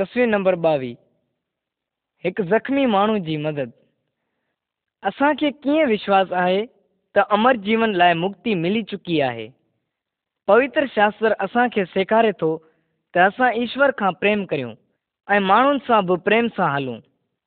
تصویر 0.00 0.26
نمبر 0.26 0.54
بس 0.56 0.82
ایک 2.24 2.40
زخمی 2.48 2.84
مہو 2.86 3.14
اصا 5.02 5.32
کے 5.40 5.50
کیوں 5.52 5.86
وشواس 5.88 6.32
ہے 6.34 6.64
تو 7.14 7.20
امر 7.30 7.54
جیون 7.64 7.96
لائے 7.98 8.14
مکتی 8.14 8.54
ملی 8.54 8.82
چکی 8.82 9.20
ہے 9.22 9.46
پوتر 10.48 10.84
شاستر 10.94 11.32
اصا 11.38 11.66
کے 11.74 11.84
سیکھارے 11.92 12.30
تو 12.32 12.48
اصل 13.14 13.42
ایشور 13.42 13.90
کا 13.92 14.10
پریم 14.20 14.44
کروں 14.46 14.74
ماں 15.28 16.00
پریم 16.24 16.48
سے 16.56 16.70
ہلوں 16.76 16.98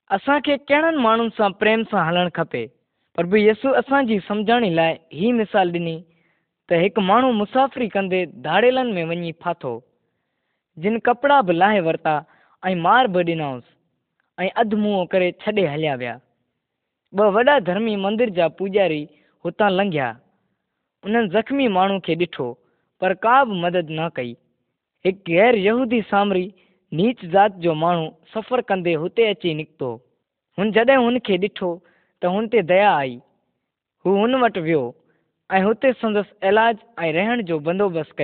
اصان 0.09 0.41
کے 0.41 0.57
کن 0.67 1.01
مانس 1.01 1.41
پریم 1.59 1.83
سے 1.91 2.07
ہلن 2.09 2.29
کپے 2.29 2.65
پر 3.17 3.23
بھی 3.23 3.45
یس 3.47 3.65
اصن 3.75 4.07
کی 4.07 4.17
سمجھانی 4.27 4.69
لائے 4.69 4.95
ہی 5.13 5.31
مثال 5.31 5.71
ڈنی 5.71 5.97
تعو 6.69 7.31
مسافری 7.31 7.89
کردے 7.89 8.25
دھاریلن 8.43 8.93
میں 8.93 9.05
ون 9.05 9.31
فاتھو 9.39 9.79
جن 10.77 10.99
کپڑا 10.99 11.41
بھی 11.41 11.53
لاہ 11.53 11.79
و 11.81 11.91
اور 12.63 12.75
مار 12.77 13.05
بھی 13.05 13.23
ڈنوس 13.23 13.63
یعنی 14.37 14.49
اد 14.55 14.73
موہ 14.75 15.05
کر 15.11 15.29
چھے 15.39 15.67
ہلیا 15.67 15.95
و 17.13 17.41
دھرمی 17.59 17.95
مندر 17.95 18.29
جا 18.29 18.47
پوجاری 18.57 19.03
ہوتا 19.45 19.69
لیا 19.71 20.11
ان 21.03 21.27
زخمی 21.29 21.67
می 21.69 22.15
ڈو 22.27 22.53
پر 23.01 23.13
کا 23.21 23.43
بھی 23.43 23.59
مدد 23.59 23.89
نہ 23.89 24.07
کئی 24.15 24.33
ایک 25.05 25.29
غیر 25.29 25.53
یہودی 25.57 25.99
سامری 26.09 26.47
نیچ 26.91 27.21
جات 27.31 27.51
جو 27.57 27.73
مو 27.75 27.93
سفر 28.33 28.61
کردے 28.61 28.95
ہوتے 28.95 29.29
اچھی 29.29 29.53
نکتو 29.53 29.97
جدہ 30.57 30.95
ان 30.97 31.19
کے 31.19 31.37
ڈھٹو 31.37 31.75
تو 32.21 32.37
انتہے 32.37 32.61
دیا 32.63 32.95
آئی 32.95 33.17
ہوٹ 34.05 34.33
وت 35.63 35.85
سندس 36.01 36.33
علاج 36.41 36.75
اور 36.97 37.13
رہن 37.13 37.41
جو 37.45 37.59
بندوبست 37.59 38.21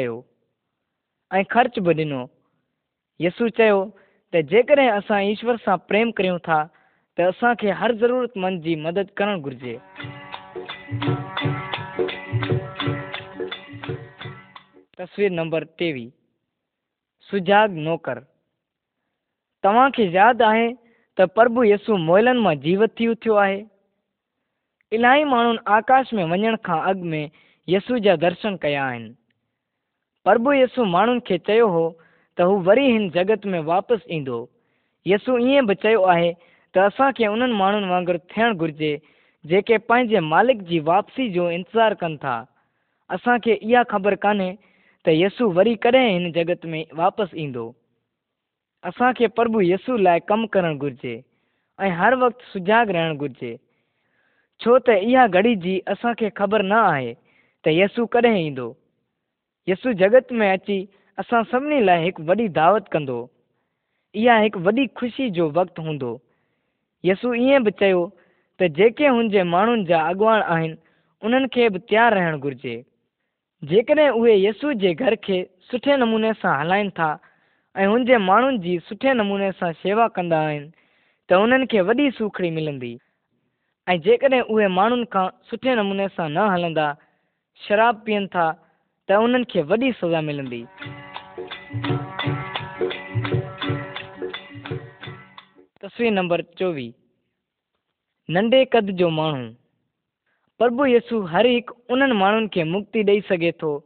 خرچ 1.49 1.79
بھی 1.79 1.93
ڈنو 1.93 2.25
یسو 3.19 3.47
جیشور 4.33 5.55
سے 5.65 5.75
پریم 5.87 6.11
کروں 6.11 6.37
ہر 7.79 7.91
ضرورت 7.93 8.37
مند 8.37 8.63
کی 8.63 8.75
مدد 8.75 9.15
کرنا 9.15 9.37
گرجی 9.37 9.77
تصویر 14.97 15.29
نمبر 15.29 15.65
تیوی 15.65 16.09
سجاگ 17.29 17.67
نوکر 17.67 18.19
تاد 19.63 20.41
ہے 20.41 20.67
تو 21.17 21.27
پرب 21.27 21.63
یسو 21.63 21.97
مولن 21.97 22.43
میں 22.43 22.55
جیوتھی 22.55 23.07
اتو 23.07 23.43
ہے 23.43 23.63
اعن 24.91 25.55
آکاش 25.65 26.13
میں 26.13 26.25
واگ 26.25 27.01
میں 27.01 27.27
یسو 27.67 27.97
جا 27.97 28.15
درشن 28.21 28.57
کیا 28.57 28.89
ان 28.89 29.13
پر 30.25 30.37
یسو 30.53 30.85
مان 30.85 31.19
ہو 31.61 31.89
تو 32.39 32.45
وہ 32.51 32.73
وگت 33.15 33.45
میں 33.45 33.59
واپس 33.59 34.05
یسو 35.05 35.37
یہ 35.39 35.61
بھی 35.61 35.75
تو 36.75 36.81
اصان 36.81 37.11
کے 37.13 37.25
ان 37.25 37.51
مگر 37.51 38.17
تھن 38.17 38.51
گُرجی 38.59 38.95
جے 39.45 39.77
پانچ 39.79 40.11
مالک 40.23 40.67
کی 40.67 40.79
واپسی 40.79 41.27
جو 41.29 41.47
انتظار 41.47 41.91
کن 41.99 42.15
تھا 42.17 42.35
اصان 43.09 43.39
کے 43.39 43.55
یہ 43.61 43.89
خبر 43.89 44.15
کو 44.15 44.31
یسو 45.05 45.49
وی 45.51 45.73
کدیں 45.75 46.07
ان 46.09 46.31
جگت 46.31 46.65
میں 46.65 46.83
واپس 46.93 47.33
اثا 48.83 49.11
کے 49.11 49.27
پرب 49.27 49.61
یسو 49.61 49.97
لائک 49.97 50.25
کم 50.27 50.45
کرے 50.47 51.15
اور 51.79 51.91
ہر 51.97 52.13
وقت 52.19 52.43
سجاگ 52.53 52.91
رہن 52.91 53.19
گُرجی 53.21 53.55
چھوت 54.59 54.89
گڑی 55.33 55.55
جی 55.55 55.79
اصا 55.87 56.13
کے 56.13 56.29
خبر 56.35 56.63
نہ 56.63 56.79
آئے 56.85 57.13
تو 57.65 57.69
یسو 57.71 58.05
کدیں 58.05 58.49
یسو 59.67 59.91
جگت 59.93 60.31
میں 60.31 60.51
اچی 60.53 60.79
اسان 61.21 61.43
سڀني 61.51 61.79
لاءِ 61.87 61.99
هڪ 62.07 62.15
وڏي 62.27 62.47
دعوت 62.57 62.85
ڪندو. 62.95 63.19
اها 64.15 64.35
هڪ 64.43 64.53
وڏي 64.65 64.85
خوشي 64.99 65.25
جو 65.37 65.45
وقت 65.57 65.79
هوندو. 65.85 66.11
يس 67.03 67.25
ائين 67.31 67.65
به 67.65 67.71
چيو 67.81 68.03
ته 68.59 68.65
جيڪي 68.77 69.07
هن 69.15 69.31
جي 69.33 69.43
ماڻهن 69.53 69.83
جا 69.89 69.99
اڳواڻ 70.11 70.39
آهن 70.53 70.71
انهن 71.23 71.47
کي 71.55 71.67
به 71.73 71.79
تيار 71.89 72.15
رهڻ 72.19 72.37
گهرجي. 72.45 72.75
جيڪڏهن 73.63 74.11
اهي 74.19 74.35
يسو 74.45 74.71
جي 74.83 74.93
گهر 75.01 75.15
کي 75.27 75.39
سٺي 75.71 75.97
نموني 76.03 76.31
سان 76.41 76.55
هلائين 76.61 76.93
ٿا 77.01 77.09
۽ 77.75 77.89
هن 77.93 78.07
جي 78.11 78.21
ماڻهن 78.29 78.61
جي 78.67 78.77
سٺي 78.87 79.17
نموني 79.19 79.51
سان 79.59 79.75
شيوا 79.81 80.07
ڪندا 80.15 80.41
آهن 80.47 80.65
ته 81.27 81.43
انهن 81.43 81.67
کي 81.73 81.85
وڏي 81.91 82.07
سوکڙي 82.21 82.53
ملندي. 82.59 82.93
۽ 83.87 83.97
جيڪڏهن 84.07 84.47
اهي 84.47 84.71
ماڻهن 84.79 85.03
کان 85.17 85.27
سٺي 85.51 85.75
نموني 85.83 86.07
سان 86.15 86.33
نه 86.39 86.47
هلندا 86.55 86.87
شراب 87.67 88.03
پيئن 88.07 88.31
ٿا 88.37 88.49
ته 89.07 89.21
انهن 89.27 89.43
کي 89.51 89.67
وڏي 89.69 89.93
سزا 90.01 90.25
ملندي 90.31 90.63
تصویر 95.81 96.11
نمبر 96.11 96.41
چوی 96.41 96.91
ننڈے 98.29 98.65
قد 98.65 98.89
جو 98.89 99.09
مو 99.09 99.31
پر 100.59 100.87
یسو 100.87 101.31
ہر 101.31 101.45
ایک 101.45 101.71
انکتی 101.89 103.03
دے 103.03 103.51
تو 103.51 103.79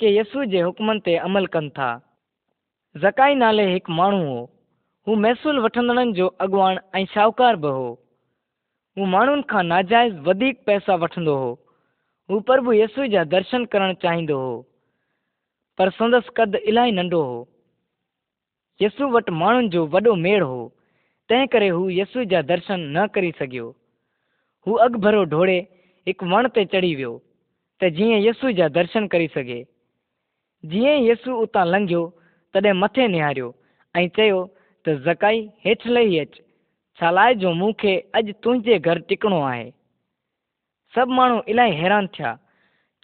یسو 0.00 0.50
کے 0.50 0.62
حکمن 0.62 1.00
سے 1.00 1.18
عمل 1.18 1.46
کرکائی 1.46 3.34
نالے 3.34 3.62
ایک 3.62 3.90
مو 3.90 4.10
محسوس 5.06 5.56
و 6.18 6.28
اگوان 6.38 6.76
ایکار 6.92 7.54
ب 7.54 7.66
ہو 7.66 7.94
مان 8.96 9.42
کا 9.42 9.62
ناجائز 9.62 10.12
ودک 10.26 10.64
پیسہ 10.64 10.92
وٹند 11.00 11.28
ہو 11.28 11.54
وہ 12.28 12.40
پرب 12.40 12.72
یسو 12.72 13.06
جا 13.06 13.22
درشن 13.30 13.66
کرنا 13.66 13.94
چاہیے 13.94 14.73
پر 15.78 15.90
سندس 15.98 16.30
ڪد 16.38 16.56
الاهي 16.56 16.90
ننڍو 16.96 17.20
هو. 17.28 17.38
يس 18.82 19.00
وٽ 19.14 19.30
ماڻهن 19.40 19.70
جو 19.74 19.82
وڏو 19.94 20.14
ميڙ 20.26 20.40
هو. 20.50 20.60
تنهن 21.28 21.50
ڪري 21.54 21.70
هو 21.76 21.82
يس 21.98 22.16
جا 22.32 22.40
درشن 22.50 22.84
نه 22.96 23.06
ڪري 23.16 23.30
سگهيو. 23.40 23.66
هو 24.66 24.72
اڳ 24.86 24.98
ڀرو 25.06 25.24
ڍوڙي 25.32 25.60
هڪ 26.06 26.30
وڻ 26.32 26.48
تي 26.54 26.64
چڙهي 26.72 26.94
ويو. 27.00 27.12
ته 27.80 27.94
جيئن 27.98 28.18
يس 28.26 28.44
جا 28.60 28.68
درشن 28.78 29.08
ڪري 29.14 29.28
سگهي. 29.36 29.60
جيئن 30.64 30.98
يس 31.10 31.28
اتان 31.36 31.68
لنگهيو 31.74 32.02
تڏهن 32.54 32.82
مٿي 32.82 33.10
نهاريو 33.14 33.52
۽ 33.94 34.08
چيو 34.16 34.40
ته 34.84 34.98
زڪائي 35.06 35.44
هيٺ 35.68 35.86
لهي 35.94 36.20
اچ. 36.24 36.42
ڇالائي 36.98 37.40
جو 37.42 37.56
مون 37.60 37.72
کي 37.82 37.94
اڄ 38.18 38.26
تنهنجي 38.42 38.82
گهر 38.86 39.06
ٽڪڻو 39.08 39.40
آهي. 39.52 39.70
سڀ 40.94 41.08
ماڻهو 41.18 41.38
الاهي 41.50 41.80
حيران 41.80 42.12
ٿيا. 42.16 42.36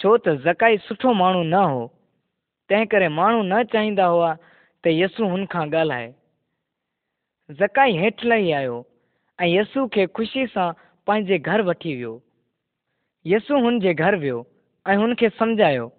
ڇو 0.01 0.19
ته 0.27 0.43
زڪائي 0.47 0.85
سٺو 0.89 1.15
ماڻهو 1.23 1.43
نه 1.55 1.63
هو 1.73 1.83
تنهن 2.71 2.91
ڪري 2.91 3.07
ماڻهو 3.19 3.43
نه 3.53 3.59
چاهيندا 3.71 4.05
هئا 4.15 4.31
ته 4.87 4.91
يس 4.97 5.17
هن 5.21 5.47
کان 5.55 5.71
ڳالهائي. 5.75 6.11
زڪائي 7.61 7.97
هيٺ 8.03 8.25
لهي 8.33 8.53
آيو 8.59 8.77
۽ 9.39 9.49
يس 9.53 9.73
کي 9.97 10.05
خوشي 10.19 10.45
سان 10.53 10.77
پنهنجي 11.07 11.39
گهر 11.49 11.65
وٺي 11.69 11.95
ويو. 12.01 12.13
يس 13.33 13.51
هن 13.65 13.81
جي 13.87 13.95
گهر 14.03 14.19
ويو 14.27 14.39
۽ 14.87 15.03
هن 15.03 15.17
کي 15.23 15.33
سمجهايو 15.41 15.91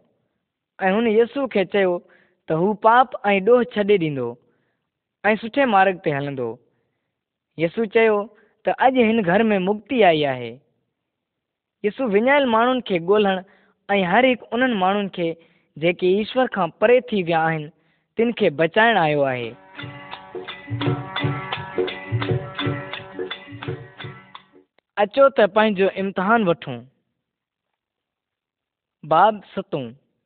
۽ 0.79 0.93
هن 0.99 1.11
يس 1.17 1.35
کي 1.57 1.65
چيو 1.75 1.99
ته 2.47 2.61
هو 2.63 2.71
پاپ 2.87 3.19
۽ 3.33 3.43
ڏوهه 3.49 3.69
ڇڏي 3.75 3.99
ڏيندو 4.05 4.29
۽ 5.23 5.35
سٺي 5.43 5.69
مارگ 5.75 6.01
تي 6.07 6.17
هلندو. 6.17 6.49
يس 7.57 7.75
چيو 7.99 8.17
ته 8.65 8.71
اڄ 8.87 8.95
هن 9.09 9.23
گهر 9.27 9.47
۾ 9.53 9.61
مڪتي 9.67 10.03
آئي 10.13 10.25
آهي. 10.33 10.51
يس 11.83 12.03
وڃايل 12.15 12.51
ماڻهن 12.55 12.83
کي 12.87 13.05
ڳولهڻ 13.11 13.37
۽ 13.89 14.01
هر 14.15 14.23
هڪ 14.31 14.39
انهن 14.55 14.73
ماڻهن 14.83 15.15
کي 15.19 15.31
پران 16.79 17.69
تنگ 18.17 18.49
بچائن 18.55 18.97
آیا 18.97 19.31
ہے 19.31 19.51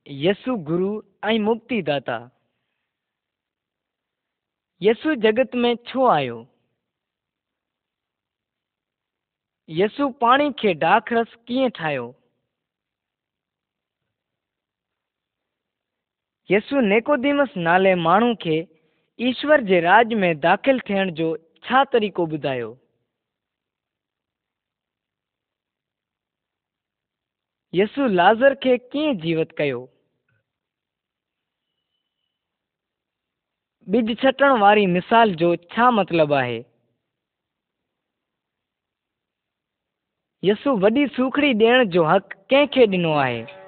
یسو 0.06 0.56
گروکتی 0.56 1.82
داتا 1.82 2.28
یسو 4.80 5.14
جگت 5.14 5.56
میں 5.56 5.76
چھو 5.76 6.06
آ 6.06 6.20
یسو 9.68 10.10
پانی 10.10 10.50
کے 10.58 10.74
ڈاکرس 10.74 11.38
کھایا 11.74 12.02
یسو 16.50 16.82
نیکمس 16.82 17.56
نالے 17.58 17.94
منشور 17.96 19.60
کے 19.68 19.82
راج 19.82 20.14
میں 20.14 20.34
داخل 20.34 20.80
تھوڑا 20.80 21.84
طریق 21.92 22.20
بداؤ 22.32 22.74
یسو 27.74 28.08
لازر 28.08 28.54
جیوت 29.24 29.58
کرج 29.58 29.84
چٹن 34.14 34.62
والی 34.62 34.86
مثال 34.88 35.34
جو 35.34 35.54
مطلب 35.92 36.34
ہے 36.34 36.62
یسو 40.44 40.78
و 40.78 40.90
سوکھڑی 41.16 41.54
دور 41.54 42.16
حق 42.16 42.34
کہ 42.50 42.86
ڈنو 42.86 43.24
ہے 43.24 43.65